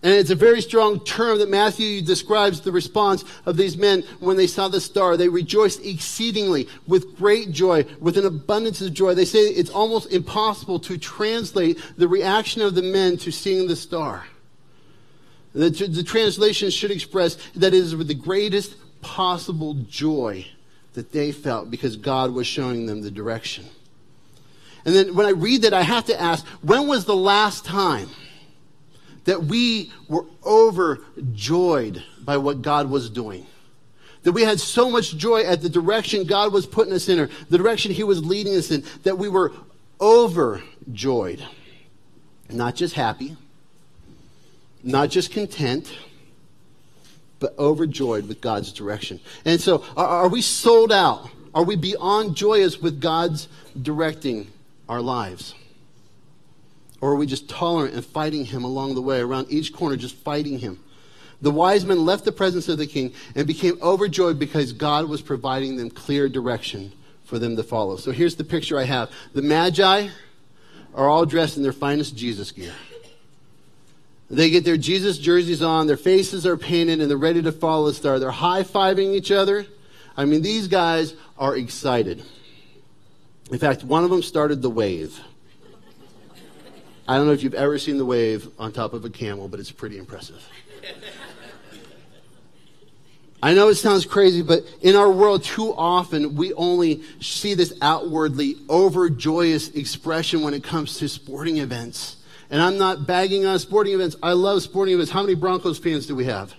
And 0.03 0.11
it's 0.13 0.31
a 0.31 0.35
very 0.35 0.61
strong 0.61 0.99
term 0.99 1.39
that 1.39 1.49
Matthew 1.49 2.01
describes 2.01 2.59
the 2.59 2.73
response 2.73 3.23
of 3.45 3.55
these 3.55 3.77
men 3.77 4.03
when 4.19 4.35
they 4.35 4.47
saw 4.47 4.67
the 4.67 4.81
star. 4.81 5.15
They 5.15 5.29
rejoiced 5.29 5.83
exceedingly 5.83 6.67
with 6.85 7.15
great 7.15 7.51
joy, 7.51 7.85
with 8.01 8.17
an 8.17 8.25
abundance 8.25 8.81
of 8.81 8.93
joy. 8.93 9.13
They 9.13 9.23
say 9.23 9.39
it's 9.39 9.69
almost 9.69 10.11
impossible 10.11 10.79
to 10.81 10.97
translate 10.97 11.81
the 11.95 12.09
reaction 12.09 12.61
of 12.61 12.75
the 12.75 12.81
men 12.81 13.15
to 13.19 13.31
seeing 13.31 13.67
the 13.67 13.77
star. 13.77 14.25
The, 15.53 15.69
the 15.69 16.03
translation 16.03 16.69
should 16.69 16.91
express 16.91 17.37
that 17.55 17.67
it 17.67 17.75
is 17.75 17.95
with 17.95 18.09
the 18.09 18.13
greatest 18.13 18.75
possible 19.01 19.73
joy 19.87 20.45
that 20.95 21.13
they 21.13 21.31
felt 21.31 21.71
because 21.71 21.95
God 21.95 22.33
was 22.33 22.45
showing 22.45 22.87
them 22.87 23.03
the 23.03 23.11
direction. 23.11 23.65
And 24.83 24.93
then 24.93 25.15
when 25.15 25.25
I 25.25 25.29
read 25.29 25.61
that, 25.61 25.73
I 25.73 25.83
have 25.83 26.05
to 26.05 26.19
ask, 26.19 26.45
when 26.61 26.87
was 26.87 27.05
the 27.05 27.15
last 27.15 27.63
time? 27.63 28.09
That 29.25 29.43
we 29.43 29.91
were 30.07 30.25
overjoyed 30.45 32.03
by 32.23 32.37
what 32.37 32.61
God 32.61 32.89
was 32.89 33.09
doing. 33.09 33.45
That 34.23 34.31
we 34.31 34.43
had 34.43 34.59
so 34.59 34.89
much 34.89 35.17
joy 35.17 35.43
at 35.43 35.61
the 35.61 35.69
direction 35.69 36.25
God 36.25 36.53
was 36.53 36.65
putting 36.65 36.93
us 36.93 37.09
in, 37.09 37.19
or 37.19 37.29
the 37.49 37.57
direction 37.57 37.91
He 37.91 38.03
was 38.03 38.23
leading 38.23 38.55
us 38.55 38.71
in, 38.71 38.83
that 39.03 39.17
we 39.17 39.29
were 39.29 39.51
overjoyed. 39.99 41.43
Not 42.49 42.75
just 42.75 42.93
happy, 42.95 43.35
not 44.83 45.09
just 45.09 45.31
content, 45.31 45.93
but 47.39 47.57
overjoyed 47.57 48.27
with 48.27 48.41
God's 48.41 48.71
direction. 48.71 49.19
And 49.43 49.59
so, 49.59 49.83
are, 49.97 50.07
are 50.07 50.27
we 50.29 50.41
sold 50.41 50.91
out? 50.91 51.29
Are 51.53 51.63
we 51.63 51.75
beyond 51.75 52.35
joyous 52.35 52.79
with 52.81 53.01
God's 53.01 53.47
directing 53.81 54.47
our 54.87 55.01
lives? 55.01 55.53
Or 57.03 57.11
are 57.11 57.15
we 57.15 57.25
just 57.25 57.49
tolerant 57.49 57.95
and 57.95 58.05
fighting 58.05 58.45
him 58.45 58.63
along 58.63 58.95
the 58.95 59.01
way, 59.01 59.19
around 59.19 59.47
each 59.49 59.73
corner, 59.73 59.97
just 59.97 60.15
fighting 60.15 60.59
him? 60.59 60.79
The 61.41 61.51
wise 61.51 61.83
men 61.83 62.05
left 62.05 62.23
the 62.23 62.31
presence 62.31 62.69
of 62.69 62.77
the 62.77 62.87
king 62.87 63.11
and 63.35 63.45
became 63.45 63.77
overjoyed 63.81 64.39
because 64.39 64.71
God 64.71 65.09
was 65.09 65.21
providing 65.21 65.75
them 65.75 65.89
clear 65.89 66.29
direction 66.29 66.93
for 67.25 67.39
them 67.39 67.57
to 67.57 67.63
follow. 67.63 67.97
So 67.97 68.11
here's 68.11 68.37
the 68.37 68.45
picture 68.45 68.79
I 68.79 68.85
have. 68.85 69.11
The 69.33 69.41
Magi 69.41 70.07
are 70.95 71.09
all 71.09 71.25
dressed 71.25 71.57
in 71.57 71.63
their 71.63 71.73
finest 71.73 72.15
Jesus 72.15 72.53
gear. 72.53 72.73
They 74.29 74.49
get 74.49 74.63
their 74.63 74.77
Jesus 74.77 75.17
jerseys 75.17 75.61
on, 75.61 75.87
their 75.87 75.97
faces 75.97 76.45
are 76.45 76.55
painted, 76.55 77.01
and 77.01 77.09
they're 77.09 77.17
ready 77.17 77.41
to 77.41 77.51
follow 77.51 77.87
the 77.87 77.95
star. 77.95 78.17
They're 78.17 78.31
high 78.31 78.63
fiving 78.63 79.13
each 79.13 79.29
other. 79.29 79.65
I 80.15 80.23
mean, 80.23 80.41
these 80.41 80.69
guys 80.69 81.15
are 81.37 81.57
excited. 81.57 82.23
In 83.51 83.59
fact, 83.59 83.83
one 83.83 84.05
of 84.05 84.09
them 84.09 84.23
started 84.23 84.61
the 84.61 84.69
wave. 84.69 85.19
I 87.07 87.17
don't 87.17 87.27
know 87.27 87.33
if 87.33 87.43
you've 87.43 87.53
ever 87.53 87.77
seen 87.77 87.97
the 87.97 88.05
wave 88.05 88.47
on 88.57 88.71
top 88.71 88.93
of 88.93 89.03
a 89.03 89.09
camel, 89.09 89.47
but 89.47 89.59
it's 89.59 89.71
pretty 89.71 89.97
impressive. 89.97 90.47
I 93.41 93.53
know 93.53 93.67
it 93.67 93.75
sounds 93.75 94.05
crazy, 94.05 94.41
but 94.41 94.63
in 94.81 94.95
our 94.95 95.11
world, 95.11 95.43
too 95.43 95.73
often 95.73 96.35
we 96.35 96.53
only 96.53 97.03
see 97.19 97.55
this 97.55 97.73
outwardly 97.81 98.55
overjoyous 98.69 99.67
expression 99.69 100.43
when 100.43 100.53
it 100.53 100.63
comes 100.63 100.97
to 100.99 101.09
sporting 101.09 101.57
events. 101.57 102.17
And 102.49 102.61
I'm 102.61 102.77
not 102.77 103.05
bagging 103.05 103.45
on 103.45 103.59
sporting 103.59 103.93
events. 103.93 104.15
I 104.23 104.31
love 104.31 104.61
sporting 104.61 104.93
events. 104.93 105.11
How 105.11 105.21
many 105.21 105.35
Broncos 105.35 105.77
fans 105.77 106.07
do 106.07 106.15
we 106.15 106.23
have? 106.23 106.53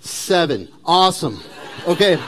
Seven. 0.00 0.68
Awesome. 0.86 1.42
Okay 1.86 2.18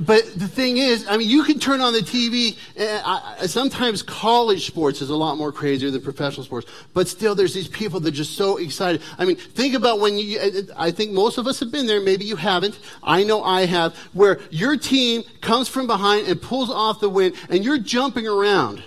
but 0.00 0.24
the 0.34 0.48
thing 0.48 0.78
is, 0.78 1.06
I 1.08 1.16
mean, 1.16 1.28
you 1.28 1.44
can 1.44 1.58
turn 1.58 1.80
on 1.80 1.92
the 1.92 2.00
TV. 2.00 2.56
Eh, 2.76 3.02
I, 3.04 3.46
sometimes 3.46 4.02
college 4.02 4.66
sports 4.66 5.00
is 5.02 5.10
a 5.10 5.16
lot 5.16 5.36
more 5.36 5.52
crazier 5.52 5.90
than 5.90 6.02
professional 6.02 6.44
sports, 6.44 6.70
but 6.94 7.08
still, 7.08 7.34
there's 7.34 7.54
these 7.54 7.68
people 7.68 8.00
that 8.00 8.08
are 8.08 8.16
just 8.16 8.36
so 8.36 8.56
excited. 8.58 9.02
I 9.18 9.24
mean, 9.24 9.36
think 9.36 9.74
about 9.74 10.00
when 10.00 10.18
you. 10.18 10.38
Eh, 10.38 10.50
eh, 10.54 10.62
I 10.76 10.90
think 10.90 11.12
most 11.12 11.38
of 11.38 11.46
us 11.46 11.60
have 11.60 11.70
been 11.70 11.86
there. 11.86 12.00
Maybe 12.00 12.24
you 12.24 12.36
haven't. 12.36 12.78
I 13.02 13.24
know 13.24 13.42
I 13.42 13.66
have. 13.66 13.94
Where 14.12 14.40
your 14.50 14.76
team 14.76 15.22
comes 15.40 15.68
from 15.68 15.86
behind 15.86 16.26
and 16.28 16.40
pulls 16.40 16.70
off 16.70 17.00
the 17.00 17.08
win, 17.08 17.34
and 17.48 17.64
you're 17.64 17.78
jumping 17.78 18.26
around. 18.26 18.82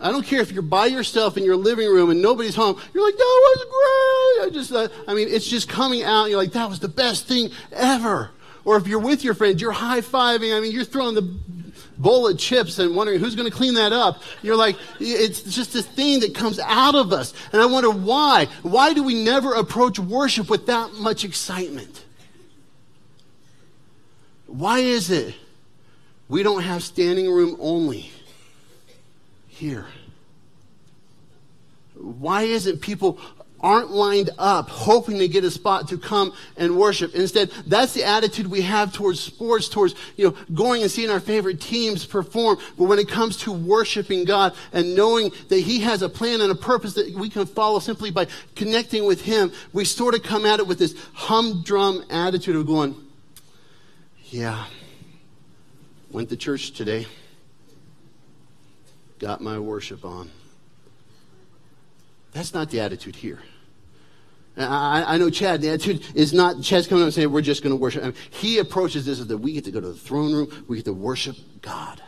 I 0.00 0.12
don't 0.12 0.24
care 0.24 0.40
if 0.40 0.52
you're 0.52 0.62
by 0.62 0.86
yourself 0.86 1.36
in 1.36 1.42
your 1.42 1.56
living 1.56 1.88
room 1.88 2.10
and 2.10 2.22
nobody's 2.22 2.54
home. 2.54 2.80
You're 2.94 3.04
like, 3.04 3.16
that 3.16 3.20
was 3.20 3.58
great. 3.64 4.46
I 4.46 4.50
just, 4.54 4.72
uh, 4.72 4.88
I 5.08 5.14
mean, 5.14 5.26
it's 5.28 5.48
just 5.48 5.68
coming 5.68 6.04
out. 6.04 6.26
You're 6.26 6.38
like, 6.38 6.52
that 6.52 6.70
was 6.70 6.78
the 6.78 6.88
best 6.88 7.26
thing 7.26 7.50
ever. 7.72 8.30
Or 8.68 8.76
if 8.76 8.86
you're 8.86 8.98
with 8.98 9.24
your 9.24 9.32
friends, 9.32 9.62
you're 9.62 9.72
high 9.72 10.02
fiving. 10.02 10.54
I 10.54 10.60
mean, 10.60 10.72
you're 10.72 10.84
throwing 10.84 11.14
the 11.14 11.22
bowl 11.96 12.28
of 12.28 12.38
chips 12.38 12.78
and 12.78 12.94
wondering 12.94 13.18
who's 13.18 13.34
going 13.34 13.50
to 13.50 13.56
clean 13.56 13.72
that 13.76 13.94
up. 13.94 14.22
You're 14.42 14.56
like, 14.56 14.76
it's 15.00 15.40
just 15.40 15.72
this 15.72 15.86
thing 15.86 16.20
that 16.20 16.34
comes 16.34 16.58
out 16.58 16.94
of 16.94 17.10
us. 17.10 17.32
And 17.54 17.62
I 17.62 17.64
wonder 17.64 17.88
why. 17.88 18.46
Why 18.60 18.92
do 18.92 19.02
we 19.02 19.14
never 19.24 19.54
approach 19.54 19.98
worship 19.98 20.50
with 20.50 20.66
that 20.66 20.92
much 20.92 21.24
excitement? 21.24 22.04
Why 24.46 24.80
is 24.80 25.10
it 25.10 25.34
we 26.28 26.42
don't 26.42 26.60
have 26.60 26.82
standing 26.82 27.30
room 27.30 27.56
only 27.60 28.10
here? 29.46 29.86
Why 31.94 32.42
isn't 32.42 32.82
people 32.82 33.18
aren't 33.60 33.90
lined 33.90 34.30
up 34.38 34.68
hoping 34.68 35.18
to 35.18 35.28
get 35.28 35.44
a 35.44 35.50
spot 35.50 35.88
to 35.88 35.98
come 35.98 36.32
and 36.56 36.76
worship. 36.76 37.14
Instead, 37.14 37.50
that's 37.66 37.94
the 37.94 38.04
attitude 38.04 38.46
we 38.46 38.62
have 38.62 38.92
towards 38.92 39.20
sports, 39.20 39.68
towards, 39.68 39.94
you 40.16 40.24
know, 40.24 40.36
going 40.54 40.82
and 40.82 40.90
seeing 40.90 41.10
our 41.10 41.20
favorite 41.20 41.60
teams 41.60 42.06
perform. 42.06 42.58
But 42.76 42.84
when 42.84 42.98
it 42.98 43.08
comes 43.08 43.36
to 43.38 43.52
worshiping 43.52 44.24
God 44.24 44.54
and 44.72 44.94
knowing 44.94 45.32
that 45.48 45.60
He 45.60 45.80
has 45.80 46.02
a 46.02 46.08
plan 46.08 46.40
and 46.40 46.52
a 46.52 46.54
purpose 46.54 46.94
that 46.94 47.12
we 47.14 47.28
can 47.28 47.46
follow 47.46 47.78
simply 47.78 48.10
by 48.10 48.26
connecting 48.54 49.06
with 49.06 49.22
Him, 49.22 49.52
we 49.72 49.84
sort 49.84 50.14
of 50.14 50.22
come 50.22 50.46
at 50.46 50.60
it 50.60 50.66
with 50.66 50.78
this 50.78 50.94
humdrum 51.14 52.04
attitude 52.10 52.56
of 52.56 52.66
going, 52.66 52.94
yeah, 54.26 54.66
went 56.10 56.28
to 56.28 56.36
church 56.36 56.72
today. 56.72 57.06
got 59.18 59.40
my 59.40 59.58
worship 59.58 60.04
on. 60.04 60.30
That's 62.38 62.54
not 62.54 62.70
the 62.70 62.78
attitude 62.78 63.16
here. 63.16 63.40
I, 64.56 65.14
I, 65.14 65.18
know 65.18 65.28
Chad, 65.28 65.60
the 65.60 65.70
attitude 65.70 66.06
is 66.14 66.32
not, 66.32 66.62
Chad's 66.62 66.86
coming 66.86 67.02
up 67.02 67.06
and 67.06 67.14
saying, 67.14 67.32
we're 67.32 67.40
just 67.40 67.64
going 67.64 67.72
to 67.72 67.76
worship. 67.76 68.04
I 68.04 68.06
mean, 68.06 68.14
he 68.30 68.58
approaches 68.58 69.04
this 69.04 69.18
as 69.18 69.26
that 69.26 69.38
we 69.38 69.54
get 69.54 69.64
to 69.64 69.72
go 69.72 69.80
to 69.80 69.88
the 69.88 69.98
throne 69.98 70.32
room, 70.32 70.64
we 70.68 70.76
get 70.76 70.84
to 70.84 70.92
worship 70.92 71.36
God. 71.62 72.00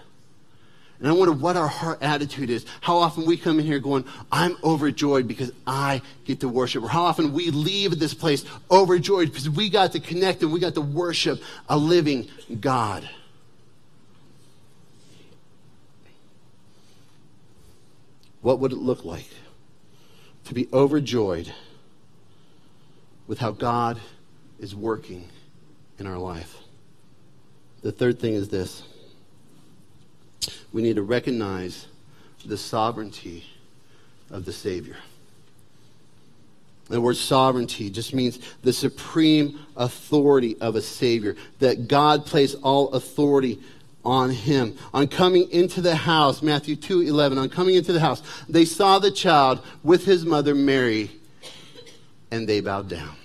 And 1.00 1.08
I 1.08 1.12
wonder 1.12 1.32
what 1.32 1.56
our 1.56 1.66
heart 1.66 1.98
attitude 2.00 2.48
is. 2.48 2.64
How 2.80 2.98
often 2.98 3.26
we 3.26 3.36
come 3.36 3.58
in 3.58 3.66
here 3.66 3.80
going, 3.80 4.04
I'm 4.30 4.56
overjoyed 4.62 5.26
because 5.26 5.50
I 5.66 6.00
get 6.24 6.38
to 6.40 6.48
worship. 6.48 6.84
Or 6.84 6.88
how 6.88 7.02
often 7.02 7.32
we 7.32 7.50
leave 7.50 7.98
this 7.98 8.14
place 8.14 8.44
overjoyed 8.70 9.30
because 9.30 9.50
we 9.50 9.68
got 9.68 9.90
to 9.92 10.00
connect 10.00 10.44
and 10.44 10.52
we 10.52 10.60
got 10.60 10.74
to 10.74 10.80
worship 10.80 11.42
a 11.68 11.76
living 11.76 12.28
God. 12.60 13.08
What 18.42 18.60
would 18.60 18.70
it 18.70 18.78
look 18.78 19.04
like 19.04 19.26
to 20.50 20.54
be 20.54 20.68
overjoyed 20.72 21.52
with 23.28 23.38
how 23.38 23.52
God 23.52 24.00
is 24.58 24.74
working 24.74 25.28
in 26.00 26.08
our 26.08 26.18
life? 26.18 26.56
The 27.82 27.92
third 27.92 28.18
thing 28.18 28.34
is 28.34 28.48
this 28.48 28.82
we 30.72 30.82
need 30.82 30.96
to 30.96 31.02
recognize 31.02 31.86
the 32.44 32.56
sovereignty 32.56 33.44
of 34.28 34.44
the 34.44 34.52
Savior. 34.52 34.96
The 36.88 37.00
word 37.00 37.16
sovereignty 37.16 37.88
just 37.88 38.12
means 38.12 38.40
the 38.62 38.72
supreme 38.72 39.60
authority 39.76 40.56
of 40.60 40.74
a 40.74 40.82
Savior, 40.82 41.36
that 41.60 41.86
God 41.86 42.26
placed 42.26 42.56
all 42.64 42.88
authority 42.88 43.60
on 44.04 44.30
him. 44.30 44.76
On 44.94 45.06
coming 45.06 45.50
into 45.50 45.80
the 45.80 45.94
house, 45.94 46.42
Matthew 46.42 46.76
2 46.76 47.02
11, 47.02 47.38
on 47.38 47.48
coming 47.48 47.74
into 47.74 47.92
the 47.92 48.00
house, 48.00 48.22
they 48.48 48.64
saw 48.64 48.98
the 48.98 49.10
child 49.10 49.60
with 49.82 50.04
his 50.04 50.24
mother 50.24 50.54
Mary, 50.54 51.10
and 52.30 52.48
they 52.48 52.60
bowed 52.60 52.88
down. 52.88 53.16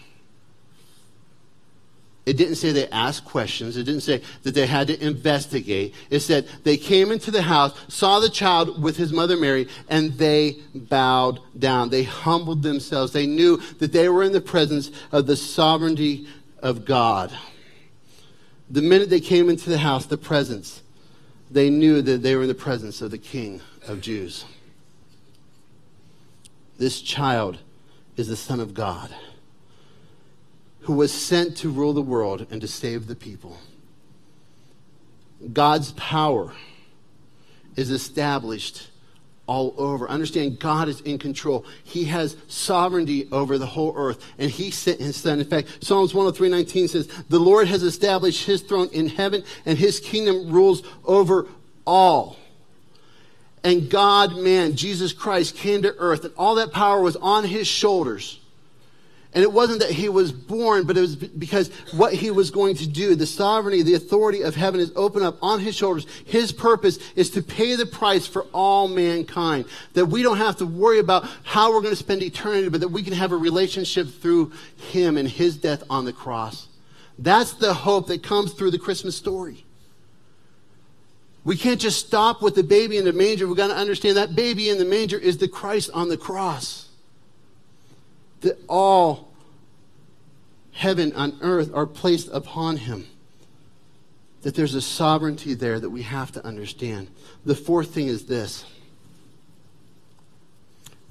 It 2.25 2.38
didn't 2.38 2.55
say 2.55 2.71
they 2.71 2.88
asked 2.89 3.23
questions. 3.23 3.77
It 3.77 3.83
didn't 3.83 4.01
say 4.01 4.21
that 4.41 4.55
they 4.55 4.65
had 4.65 4.88
to 4.88 5.05
investigate. 5.05 5.93
It 6.09 6.21
said 6.21 6.47
they 6.63 6.75
came 6.75 7.11
into 7.11 7.29
the 7.29 7.43
house, 7.43 7.79
saw 7.88 8.19
the 8.19 8.29
child 8.29 8.81
with 8.81 8.97
his 8.97 9.13
mother 9.13 9.38
Mary, 9.38 9.67
and 9.89 10.13
they 10.13 10.57
bowed 10.73 11.39
down. 11.59 11.89
They 11.89 12.01
humbled 12.01 12.63
themselves. 12.63 13.13
They 13.13 13.27
knew 13.27 13.57
that 13.77 13.91
they 13.91 14.09
were 14.09 14.23
in 14.23 14.31
the 14.31 14.41
presence 14.41 14.89
of 15.11 15.27
the 15.27 15.35
sovereignty 15.35 16.27
of 16.63 16.83
God. 16.83 17.31
The 18.69 18.82
minute 18.82 19.10
they 19.10 19.19
came 19.19 19.49
into 19.49 19.69
the 19.69 19.78
house, 19.78 20.06
the 20.06 20.17
presence, 20.17 20.82
they 21.51 21.69
knew 21.69 22.01
that 22.01 22.23
they 22.23 22.36
were 22.36 22.43
in 22.43 22.47
the 22.47 22.56
presence 22.56 23.01
of 23.01 23.12
the 23.12 23.17
King 23.17 23.62
of 23.88 24.01
Jews. 24.01 24.45
This 26.78 27.01
child 27.01 27.60
is 28.17 28.28
the 28.28 28.36
Son 28.36 28.60
of 28.60 28.73
God 28.73 29.13
who 30.82 30.93
was 30.93 31.12
sent 31.12 31.58
to 31.58 31.69
rule 31.69 31.93
the 31.93 32.01
world 32.01 32.45
and 32.51 32.62
to 32.62 32.67
save 32.67 33.08
the 33.08 33.15
people. 33.15 33.58
God's 35.51 35.91
power 35.93 36.54
is 37.75 37.89
established 37.89 38.89
all 39.47 39.73
over. 39.77 40.10
Understand, 40.10 40.60
God 40.60 40.89
is 40.89 41.01
in 41.01 41.17
control. 41.17 41.65
He 41.84 42.05
has 42.05 42.36
sovereignty 42.47 43.27
over 43.31 43.58
the 43.58 43.65
whole 43.65 43.93
earth, 43.95 44.23
and 44.38 44.49
He 44.49 44.71
sent 44.71 44.99
His 44.99 45.15
Son. 45.15 45.39
In 45.39 45.45
fact, 45.45 45.84
Psalms 45.84 46.13
103:19 46.13 46.88
says, 46.88 47.08
"The 47.29 47.39
Lord 47.39 47.67
has 47.67 47.84
established 47.84 48.45
His 48.45 48.62
throne 48.62 48.89
in 48.91 49.08
heaven, 49.08 49.43
and 49.65 49.77
His 49.77 49.99
kingdom 49.99 50.51
rules 50.51 50.81
over 51.03 51.47
all." 51.86 52.38
And 53.63 53.89
God, 53.89 54.38
man, 54.38 54.75
Jesus 54.75 55.12
Christ, 55.12 55.55
came 55.55 55.81
to 55.81 55.95
earth, 55.97 56.23
and 56.23 56.34
all 56.38 56.55
that 56.55 56.71
power 56.71 57.01
was 57.01 57.15
on 57.15 57.45
His 57.45 57.67
shoulders. 57.67 58.39
And 59.36 59.43
it 59.43 59.52
wasn't 59.52 59.82
that 59.82 59.91
he 59.91 60.08
was 60.08 60.32
born, 60.32 60.86
but 60.86 60.95
it 60.95 61.02
was 61.02 61.17
because 61.17 61.69
what 61.91 62.13
he 62.13 62.32
was 62.32 62.52
going 62.52 62.76
to 62.78 62.88
do, 62.88 63.15
the 63.15 63.28
sovereignty, 63.28 63.84
the 63.84 63.95
authority 63.95 64.43
of 64.43 64.56
heaven 64.56 64.80
is 64.80 64.93
open 64.95 65.24
up 65.24 65.38
on 65.41 65.60
his 65.60 65.76
shoulders. 65.76 66.08
His 66.24 66.54
purpose 66.54 67.00
is 67.17 67.32
to 67.32 67.41
pay 67.41 67.76
the 67.76 67.86
price 67.86 68.26
for 68.26 68.43
all 68.54 68.88
mankind. 68.88 69.65
That 69.91 70.06
we 70.06 70.24
don't 70.24 70.38
have 70.38 70.56
to 70.58 70.65
worry 70.65 71.00
about 71.00 71.28
how 71.43 71.74
we're 71.74 71.82
going 71.82 71.91
to 71.91 71.98
spend 71.98 72.24
eternity, 72.24 72.69
but 72.69 72.80
that 72.80 72.88
we 72.88 73.04
can 73.04 73.12
have 73.12 73.34
a 73.34 73.38
relationship 73.38 74.08
through 74.08 74.54
him 74.78 75.17
and 75.17 75.28
his 75.28 75.58
death 75.58 75.84
on 75.89 76.06
the 76.06 76.13
cross. 76.13 76.69
That's 77.19 77.52
the 77.56 77.74
hope 77.74 78.08
that 78.08 78.24
comes 78.24 78.54
through 78.54 78.71
the 78.71 78.80
Christmas 78.80 79.17
story. 79.17 79.65
We 81.43 81.58
can't 81.58 81.82
just 81.82 82.08
stop 82.08 82.41
with 82.41 82.56
the 82.56 82.63
baby 82.63 82.95
in 82.95 83.04
the 83.04 83.12
manger. 83.12 83.48
We've 83.48 83.58
got 83.58 83.67
to 83.67 83.76
understand 83.76 84.15
that 84.15 84.34
baby 84.34 84.69
in 84.69 84.78
the 84.78 84.86
manger 84.86 85.17
is 85.17 85.38
the 85.39 85.50
Christ 85.50 85.89
on 85.93 86.08
the 86.08 86.17
cross 86.17 86.86
that 88.45 88.58
all 88.69 89.24
heaven 90.75 91.13
and 91.15 91.33
earth 91.41 91.71
are 91.73 91.88
placed 91.88 92.29
upon 92.31 92.77
him. 92.77 93.07
That 94.41 94.53
there's 94.55 94.75
a 94.75 94.81
sovereignty 94.81 95.55
there 95.55 95.79
that 95.79 95.89
we 95.89 96.03
have 96.03 96.31
to 96.33 96.45
understand. 96.45 97.07
The 97.45 97.55
fourth 97.55 97.91
thing 97.91 98.07
is 98.07 98.25
this 98.25 98.65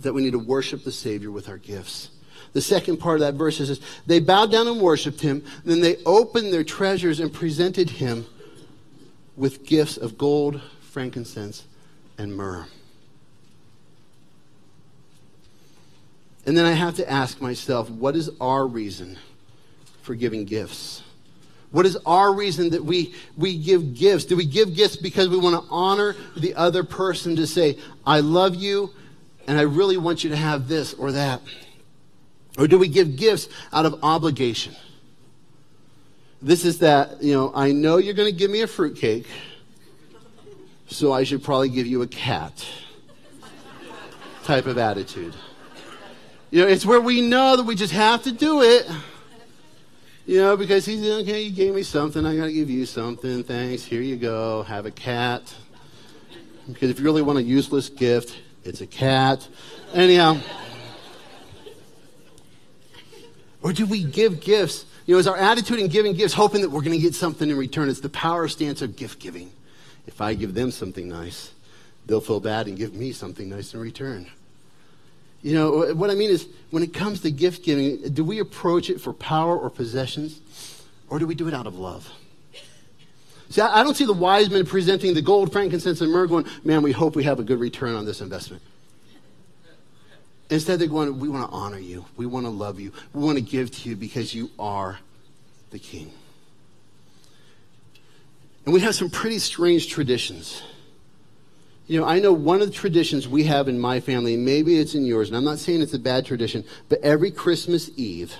that 0.01 0.13
we 0.13 0.23
need 0.23 0.33
to 0.33 0.39
worship 0.39 0.85
the 0.85 0.93
Savior 0.93 1.31
with 1.31 1.49
our 1.49 1.57
gifts. 1.57 2.11
The 2.53 2.61
second 2.61 2.99
part 2.99 3.15
of 3.15 3.21
that 3.21 3.35
verse 3.35 3.59
is 3.59 3.69
this, 3.69 3.81
they 4.07 4.21
bowed 4.21 4.51
down 4.51 4.69
and 4.69 4.81
worshiped 4.81 5.21
him, 5.21 5.45
then 5.65 5.81
they 5.81 5.97
opened 6.05 6.53
their 6.53 6.65
treasures 6.65 7.21
and 7.21 7.33
presented 7.33 7.89
him 7.89 8.27
with 9.37 9.65
gifts 9.65 9.97
of 9.97 10.19
gold, 10.19 10.61
frankincense, 10.81 11.65
and 12.19 12.37
myrrh. 12.37 12.67
And 16.45 16.57
then 16.57 16.67
I 16.67 16.73
have 16.73 16.97
to 16.97 17.11
ask 17.11 17.41
myself, 17.41 17.89
what 17.89 18.15
is 18.15 18.31
our 18.41 18.67
reason 18.67 19.17
for 20.05 20.15
giving 20.15 20.45
gifts? 20.45 21.03
What 21.73 21.87
is 21.87 21.97
our 22.07 22.33
reason 22.33 22.71
that 22.71 22.85
we, 22.85 23.15
we 23.37 23.59
give 23.59 23.97
gifts? 23.97 24.27
Do 24.27 24.37
we 24.37 24.47
give 24.47 24.77
gifts 24.77 24.95
because 24.95 25.29
we 25.29 25.37
want 25.37 25.61
to 25.61 25.69
honor 25.73 26.15
the 26.37 26.55
other 26.55 26.85
person 26.85 27.35
to 27.37 27.49
say, 27.49 27.79
I 28.07 28.21
love 28.21 28.55
you 28.55 28.91
and 29.49 29.59
I 29.59 29.63
really 29.63 29.97
want 29.97 30.23
you 30.23 30.31
to 30.31 30.37
have 30.37 30.69
this 30.69 30.95
or 30.95 31.11
that? 31.13 31.41
Or 32.57 32.69
do 32.69 32.79
we 32.79 32.87
give 32.87 33.17
gifts 33.17 33.49
out 33.73 33.87
of 33.87 33.99
obligation? 34.05 34.77
This 36.41 36.65
is 36.65 36.79
that, 36.79 37.23
you 37.23 37.35
know, 37.35 37.51
I 37.55 37.73
know 37.73 37.97
you're 37.97 38.15
going 38.15 38.31
to 38.31 38.39
give 38.39 38.51
me 38.51 38.61
a 38.61 38.67
fruitcake, 38.67 39.27
so 40.87 41.13
I 41.13 41.25
should 41.25 41.43
probably 41.43 41.71
give 41.71 41.87
you 41.87 42.03
a 42.03 42.07
cat 42.07 42.65
type 44.45 44.67
of 44.67 44.79
attitude. 44.79 45.35
You 46.51 46.61
know, 46.61 46.69
it's 46.69 46.87
where 46.87 47.01
we 47.01 47.21
know 47.21 47.57
that 47.57 47.65
we 47.65 47.75
just 47.75 47.95
have 47.95 48.23
to 48.25 48.31
do 48.31 48.63
it. 48.63 48.87
You 50.27 50.41
know, 50.41 50.57
because 50.57 50.87
he's 50.87 51.07
okay, 51.07 51.43
you 51.43 51.51
gave 51.51 51.75
me 51.75 51.83
something, 51.83 52.25
I 52.25 52.35
gotta 52.35 52.53
give 52.53 52.71
you 52.71 52.87
something. 52.87 53.45
Thanks. 53.45 53.85
Here 53.85 54.01
you 54.01 54.17
go. 54.17 54.63
Have 54.63 54.87
a 54.87 54.91
cat. 54.91 55.55
Because 56.67 56.89
if 56.89 56.99
you 56.99 57.05
really 57.05 57.21
want 57.21 57.39
a 57.39 57.43
useless 57.43 57.91
gift, 57.91 58.35
it's 58.65 58.81
a 58.81 58.87
cat. 58.87 59.47
Anyhow. 59.93 60.39
Or 63.61 63.73
do 63.75 63.85
we 63.85 64.03
give 64.03 64.41
gifts? 64.41 64.87
You 65.05 65.15
know, 65.15 65.19
is 65.19 65.27
our 65.27 65.37
attitude 65.37 65.79
in 65.79 65.89
giving 65.89 66.15
gifts 66.15 66.33
hoping 66.33 66.63
that 66.63 66.71
we're 66.71 66.81
going 66.81 66.97
to 66.97 67.03
get 67.03 67.15
something 67.15 67.51
in 67.51 67.57
return? 67.59 67.91
It's 67.91 68.01
the 68.01 68.09
power 68.09 68.49
stance 68.49 68.81
of 68.81 68.97
gift 68.97 69.19
giving. 69.19 69.53
If 70.07 70.23
I 70.23 70.33
give 70.33 70.55
them 70.55 70.71
something 70.71 71.07
nice, 71.07 71.53
they'll 72.07 72.23
feel 72.23 72.41
bad 72.41 72.67
and 72.67 72.79
give 72.79 72.95
me 72.95 73.13
something 73.13 73.51
nice 73.51 73.75
in 73.75 73.81
return. 73.81 74.31
You 75.45 75.53
know, 75.53 75.95
what 75.95 76.09
I 76.09 76.15
mean 76.15 76.31
is, 76.31 76.49
when 76.71 76.83
it 76.83 76.95
comes 76.95 77.21
to 77.21 77.31
gift 77.31 77.65
giving, 77.65 78.01
do 78.15 78.25
we 78.25 78.39
approach 78.39 78.89
it 78.89 78.99
for 78.99 79.13
power 79.13 79.59
or 79.59 79.69
possessions, 79.69 80.41
or 81.11 81.19
do 81.19 81.27
we 81.27 81.35
do 81.35 81.47
it 81.47 81.53
out 81.53 81.67
of 81.67 81.79
love? 81.79 82.11
See, 83.51 83.61
I 83.61 83.85
don't 83.85 83.95
see 83.95 84.07
the 84.07 84.15
wise 84.15 84.49
men 84.49 84.65
presenting 84.65 85.13
the 85.13 85.21
gold, 85.21 85.53
frankincense, 85.53 86.01
and 86.01 86.11
myrrh 86.11 86.27
going, 86.29 86.47
man, 86.65 86.81
we 86.81 86.93
hope 86.93 87.15
we 87.15 87.25
have 87.25 87.41
a 87.41 87.43
good 87.43 87.61
return 87.61 87.95
on 87.95 88.07
this 88.07 88.23
investment. 88.23 88.63
Instead, 90.49 90.79
they're 90.79 90.89
going, 90.89 91.21
we 91.21 91.29
want 91.29 91.47
to 91.47 91.55
honor 91.55 91.79
you. 91.79 92.07
We 92.17 92.25
want 92.25 92.47
to 92.47 92.51
love 92.51 92.81
you. 92.81 92.93
We 93.13 93.23
want 93.23 93.37
to 93.37 93.45
give 93.45 93.71
to 93.71 93.91
you 93.91 93.97
because 93.97 94.35
you 94.35 94.51
are 94.59 94.99
the 95.71 95.79
king. 95.79 96.11
And 98.65 98.73
we 98.73 98.81
have 98.81 98.95
some 98.95 99.11
pretty 99.11 99.41
strange 99.41 99.91
traditions. 99.91 100.63
You 101.87 102.01
know, 102.01 102.07
I 102.07 102.19
know 102.19 102.33
one 102.33 102.63
of 102.63 102.69
the 102.69 102.73
traditions 102.73 103.29
we 103.29 103.45
have 103.45 103.69
in 103.69 103.79
my 103.79 104.01
family, 104.01 104.37
maybe 104.37 104.79
it's 104.79 104.95
in 104.95 105.05
yours, 105.05 105.29
and 105.29 105.37
I'm 105.37 105.45
not 105.45 105.59
saying 105.59 105.83
it's 105.83 105.93
a 105.93 105.99
bad 105.99 106.25
tradition, 106.25 106.65
but 106.89 107.01
every 107.03 107.31
Christmas 107.31 107.91
Eve, 107.97 108.35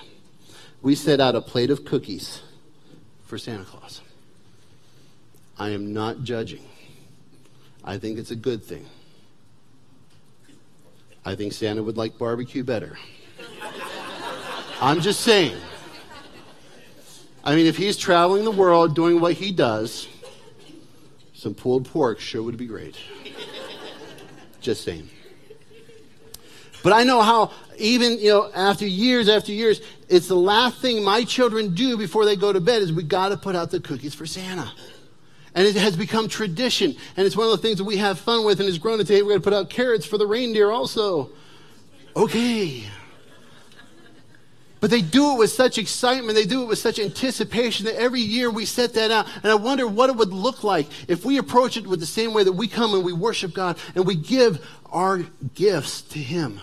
we 0.81 0.95
set 0.95 1.19
out 1.19 1.35
a 1.35 1.41
plate 1.41 1.69
of 1.69 1.85
cookies 1.85 2.41
for 3.23 3.37
Santa 3.37 3.63
Claus. 3.63 4.01
I 5.59 5.69
am 5.69 5.93
not 5.93 6.23
judging. 6.23 6.63
I 7.83 7.99
think 7.99 8.17
it's 8.17 8.31
a 8.31 8.35
good 8.35 8.63
thing. 8.63 8.85
I 11.23 11.35
think 11.35 11.53
Santa 11.53 11.83
would 11.83 11.97
like 11.97 12.17
barbecue 12.17 12.63
better. 12.63 12.97
I'm 14.81 15.01
just 15.01 15.21
saying. 15.21 15.55
I 17.43 17.55
mean, 17.55 17.67
if 17.67 17.77
he's 17.77 17.95
traveling 17.95 18.43
the 18.43 18.51
world 18.51 18.95
doing 18.95 19.19
what 19.19 19.33
he 19.33 19.51
does, 19.51 20.07
some 21.33 21.53
pulled 21.53 21.85
pork 21.85 22.19
sure 22.19 22.41
would 22.41 22.57
be 22.57 22.65
great. 22.65 22.97
Just 24.65 24.83
saying. 24.83 25.07
But 26.81 26.91
I 26.91 27.03
know 27.03 27.21
how, 27.21 27.51
even, 27.77 28.17
you 28.17 28.29
know, 28.29 28.51
after 28.51 28.87
years 28.87 29.29
after 29.29 29.51
years, 29.51 29.79
it's 30.09 30.27
the 30.27 30.35
last 30.35 30.81
thing 30.81 31.03
my 31.03 31.23
children 31.23 31.75
do 31.75 31.97
before 31.97 32.25
they 32.25 32.35
go 32.35 32.51
to 32.51 32.59
bed 32.59 32.81
is 32.81 32.91
we 32.91 33.03
got 33.03 33.29
to 33.29 33.37
put 33.37 33.55
out 33.55 33.69
the 33.69 33.79
cookies 33.79 34.15
for 34.15 34.25
Santa. 34.25 34.71
And 35.53 35.67
it 35.67 35.75
has 35.75 35.95
become 35.95 36.27
tradition. 36.27 36.95
And 37.15 37.27
it's 37.27 37.37
one 37.37 37.45
of 37.45 37.51
the 37.51 37.59
things 37.59 37.77
that 37.77 37.83
we 37.83 37.97
have 37.97 38.17
fun 38.17 38.43
with 38.43 38.59
and 38.59 38.67
has 38.67 38.79
grown 38.79 38.97
to 38.97 39.03
today. 39.03 39.21
We're 39.21 39.29
going 39.29 39.41
to 39.41 39.43
put 39.43 39.53
out 39.53 39.69
carrots 39.69 40.03
for 40.03 40.17
the 40.17 40.25
reindeer 40.25 40.71
also. 40.71 41.29
Okay. 42.15 42.85
But 44.85 44.91
they 44.91 45.01
do 45.01 45.31
it 45.31 45.39
with 45.39 45.49
such 45.49 45.79
excitement, 45.79 46.35
they 46.35 46.45
do 46.45 46.61
it 46.61 46.67
with 46.67 46.77
such 46.77 46.99
anticipation 46.99 47.87
that 47.87 47.95
every 47.95 48.21
year 48.21 48.51
we 48.51 48.65
set 48.65 48.93
that 48.93 49.09
out. 49.09 49.25
And 49.41 49.51
I 49.51 49.55
wonder 49.55 49.87
what 49.87 50.11
it 50.11 50.15
would 50.15 50.31
look 50.31 50.63
like 50.63 50.85
if 51.07 51.25
we 51.25 51.39
approach 51.39 51.75
it 51.75 51.87
with 51.87 51.99
the 51.99 52.05
same 52.05 52.35
way 52.35 52.43
that 52.43 52.51
we 52.53 52.67
come 52.67 52.93
and 52.93 53.03
we 53.03 53.11
worship 53.11 53.55
God 53.55 53.79
and 53.95 54.05
we 54.05 54.13
give 54.13 54.63
our 54.91 55.25
gifts 55.55 56.03
to 56.03 56.19
Him. 56.19 56.61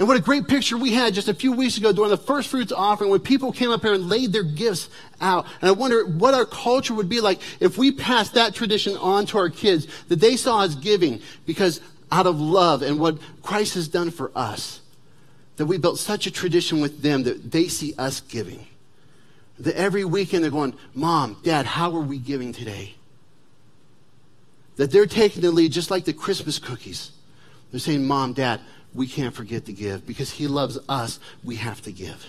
And 0.00 0.08
what 0.08 0.16
a 0.16 0.20
great 0.20 0.48
picture 0.48 0.76
we 0.76 0.94
had 0.94 1.14
just 1.14 1.28
a 1.28 1.34
few 1.34 1.52
weeks 1.52 1.78
ago 1.78 1.92
during 1.92 2.10
the 2.10 2.16
first 2.16 2.48
fruits 2.48 2.72
offering 2.72 3.08
when 3.08 3.20
people 3.20 3.52
came 3.52 3.70
up 3.70 3.82
here 3.82 3.94
and 3.94 4.08
laid 4.08 4.32
their 4.32 4.42
gifts 4.42 4.88
out. 5.20 5.46
And 5.60 5.68
I 5.68 5.72
wonder 5.74 6.04
what 6.04 6.34
our 6.34 6.44
culture 6.44 6.92
would 6.92 7.08
be 7.08 7.20
like 7.20 7.40
if 7.60 7.78
we 7.78 7.92
passed 7.92 8.34
that 8.34 8.52
tradition 8.52 8.96
on 8.96 9.26
to 9.26 9.38
our 9.38 9.48
kids, 9.48 9.86
that 10.08 10.18
they 10.18 10.34
saw 10.34 10.62
us 10.62 10.74
giving 10.74 11.20
because 11.46 11.80
out 12.10 12.26
of 12.26 12.40
love 12.40 12.82
and 12.82 12.98
what 12.98 13.18
Christ 13.44 13.74
has 13.74 13.86
done 13.86 14.10
for 14.10 14.32
us, 14.34 14.81
that 15.56 15.66
we 15.66 15.78
built 15.78 15.98
such 15.98 16.26
a 16.26 16.30
tradition 16.30 16.80
with 16.80 17.02
them 17.02 17.24
that 17.24 17.50
they 17.50 17.68
see 17.68 17.94
us 17.98 18.20
giving. 18.20 18.66
That 19.58 19.76
every 19.76 20.04
weekend 20.04 20.42
they're 20.42 20.50
going, 20.50 20.76
Mom, 20.94 21.36
Dad, 21.42 21.66
how 21.66 21.94
are 21.94 22.00
we 22.00 22.18
giving 22.18 22.52
today? 22.52 22.94
That 24.76 24.90
they're 24.90 25.06
taking 25.06 25.42
the 25.42 25.50
lead 25.50 25.72
just 25.72 25.90
like 25.90 26.04
the 26.04 26.12
Christmas 26.12 26.58
cookies. 26.58 27.12
They're 27.70 27.80
saying, 27.80 28.06
Mom, 28.06 28.32
Dad, 28.32 28.60
we 28.94 29.06
can't 29.06 29.34
forget 29.34 29.66
to 29.66 29.72
give 29.72 30.06
because 30.06 30.30
he 30.30 30.46
loves 30.46 30.78
us. 30.88 31.20
We 31.44 31.56
have 31.56 31.82
to 31.82 31.92
give. 31.92 32.26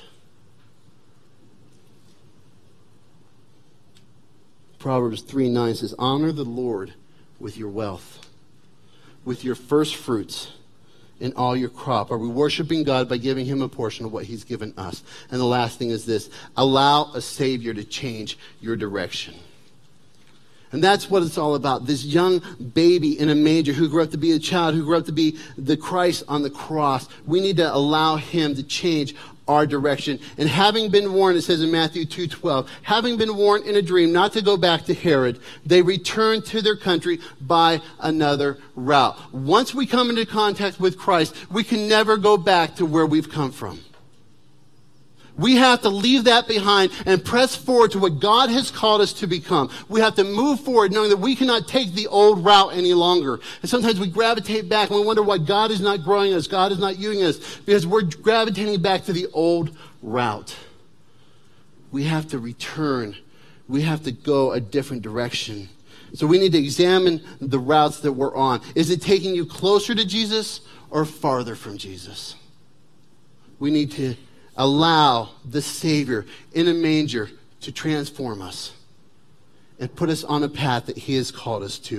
Proverbs 4.80 5.22
3 5.22 5.50
9 5.50 5.76
says, 5.76 5.96
Honor 5.98 6.34
the 6.34 6.44
Lord 6.44 6.94
with 7.40 7.58
your 7.58 7.70
wealth, 7.70 8.20
with 9.24 9.46
your 9.46 9.56
first 9.56 9.96
fruits 9.96 10.52
in 11.24 11.32
all 11.34 11.56
your 11.56 11.70
crop. 11.70 12.12
Are 12.12 12.18
we 12.18 12.28
worshiping 12.28 12.84
God 12.84 13.08
by 13.08 13.16
giving 13.16 13.46
him 13.46 13.62
a 13.62 13.70
portion 13.70 14.06
of 14.06 14.12
what 14.12 14.26
he's 14.26 14.44
given 14.44 14.74
us? 14.78 15.02
And 15.32 15.40
the 15.40 15.46
last 15.46 15.80
thing 15.80 15.90
is 15.90 16.06
this 16.06 16.30
allow 16.58 17.14
a 17.14 17.22
Savior 17.22 17.74
to 17.74 17.84
change 17.86 18.38
your 18.60 18.76
direction. 18.76 19.34
And 20.74 20.84
that's 20.84 21.10
what 21.10 21.24
it's 21.24 21.38
all 21.38 21.56
about. 21.56 21.86
This 21.86 22.04
young 22.04 22.42
baby 22.74 23.18
in 23.18 23.30
a 23.30 23.36
manger 23.36 23.72
who 23.72 23.88
grew 23.88 24.04
up 24.04 24.12
to 24.12 24.18
be 24.18 24.32
a 24.34 24.40
child, 24.40 24.76
who 24.76 24.84
grew 24.84 24.98
up 24.98 25.06
to 25.06 25.12
be 25.14 25.38
the 25.58 25.78
Christ 25.78 26.24
on 26.28 26.42
the 26.42 26.50
cross. 26.50 27.08
We 27.26 27.40
need 27.40 27.58
to 27.58 27.74
allow 27.74 28.18
him 28.18 28.56
to 28.56 28.64
change 28.64 29.16
our 29.48 29.66
direction. 29.66 30.20
And 30.38 30.50
having 30.50 30.90
been 30.90 31.14
warned, 31.14 31.38
it 31.38 31.42
says 31.42 31.62
in 31.62 31.72
Matthew 31.72 32.06
2:12, 32.06 32.68
having 32.84 33.18
been 33.18 33.36
warned 33.36 33.66
in 33.66 33.76
a 33.76 33.82
dream 33.82 34.12
not 34.12 34.34
to 34.34 34.42
go 34.42 34.58
back 34.58 34.86
to 34.86 34.94
Herod, 34.94 35.40
they 35.66 35.82
returned 35.82 36.46
to 36.46 36.62
their 36.62 36.76
country 36.76 37.20
by 37.42 37.82
another 38.00 38.58
route. 38.76 39.18
Once 39.34 39.74
we 39.74 39.86
come 39.86 40.10
into 40.10 40.26
contact 40.26 40.80
with 40.80 40.98
Christ, 40.98 41.36
we 41.52 41.64
can 41.64 41.88
never 41.88 42.18
go 42.18 42.38
back 42.38 42.76
to 42.76 42.86
where 42.86 43.06
we've 43.06 43.30
come 43.30 43.52
from. 43.52 43.80
We 45.36 45.56
have 45.56 45.82
to 45.82 45.90
leave 45.90 46.26
that 46.26 46.48
behind 46.48 46.92
and 47.06 47.24
press 47.24 47.56
forward 47.56 47.92
to 47.92 48.00
what 48.00 48.20
God 48.20 48.50
has 48.52 48.70
called 48.70 49.02
us 49.02 49.14
to 49.14 49.28
become. 49.28 49.72
We 49.90 50.00
have 50.00 50.16
to 50.16 50.24
move 50.24 50.60
forward 50.60 50.92
knowing 50.92 51.10
that 51.10 51.18
we 51.18 51.36
cannot 51.36 51.68
take 51.68 51.94
the 51.94 52.08
old 52.08 52.46
route 52.46 52.74
any 52.74 52.94
longer. 52.94 53.40
And 53.62 53.70
sometimes 53.70 54.00
we 54.00 54.08
gravitate 54.08 54.70
back 54.70 54.90
and 54.90 55.00
we 55.00 55.06
wonder 55.06 55.24
why 55.24 55.40
God 55.40 55.72
is 55.72 55.82
not 55.82 56.04
growing 56.04 56.34
us, 56.34 56.46
God 56.46 56.72
is 56.72 56.78
not 56.78 57.00
using 57.00 57.24
us, 57.24 57.58
because 57.66 57.88
we're 57.88 58.04
gravitating 58.04 58.80
back 58.82 59.06
to 59.06 59.14
the 59.14 59.28
old 59.34 59.76
route. 60.04 60.56
We 61.92 62.04
have 62.04 62.28
to 62.30 62.40
return. 62.40 63.16
We 63.68 63.82
have 63.84 64.04
to 64.04 64.12
go 64.12 64.52
a 64.52 64.60
different 64.60 65.02
direction. 65.02 65.70
So 66.14 66.28
we 66.28 66.38
need 66.38 66.52
to 66.52 66.60
examine 66.60 67.24
the 67.42 67.58
routes 67.58 68.02
that 68.02 68.14
we're 68.14 68.36
on. 68.36 68.62
Is 68.76 68.92
it 68.92 69.02
taking 69.02 69.34
you 69.34 69.48
closer 69.48 69.96
to 69.96 70.06
Jesus 70.06 70.62
or 70.92 71.06
farther 71.06 71.56
from 71.56 71.80
Jesus? 71.80 72.36
We 73.58 73.72
need 73.72 73.92
to 73.94 74.16
allow 74.56 75.30
the 75.46 75.62
Savior 75.62 76.26
in 76.54 76.68
a 76.68 76.74
manger 76.74 77.30
to 77.62 77.72
transform 77.72 78.42
us 78.42 78.74
and 79.80 79.94
put 79.96 80.10
us 80.10 80.24
on 80.24 80.44
a 80.44 80.50
path 80.50 80.86
that 80.86 80.98
He 80.98 81.16
has 81.16 81.32
called 81.32 81.64
us 81.64 81.80
to. 81.80 81.92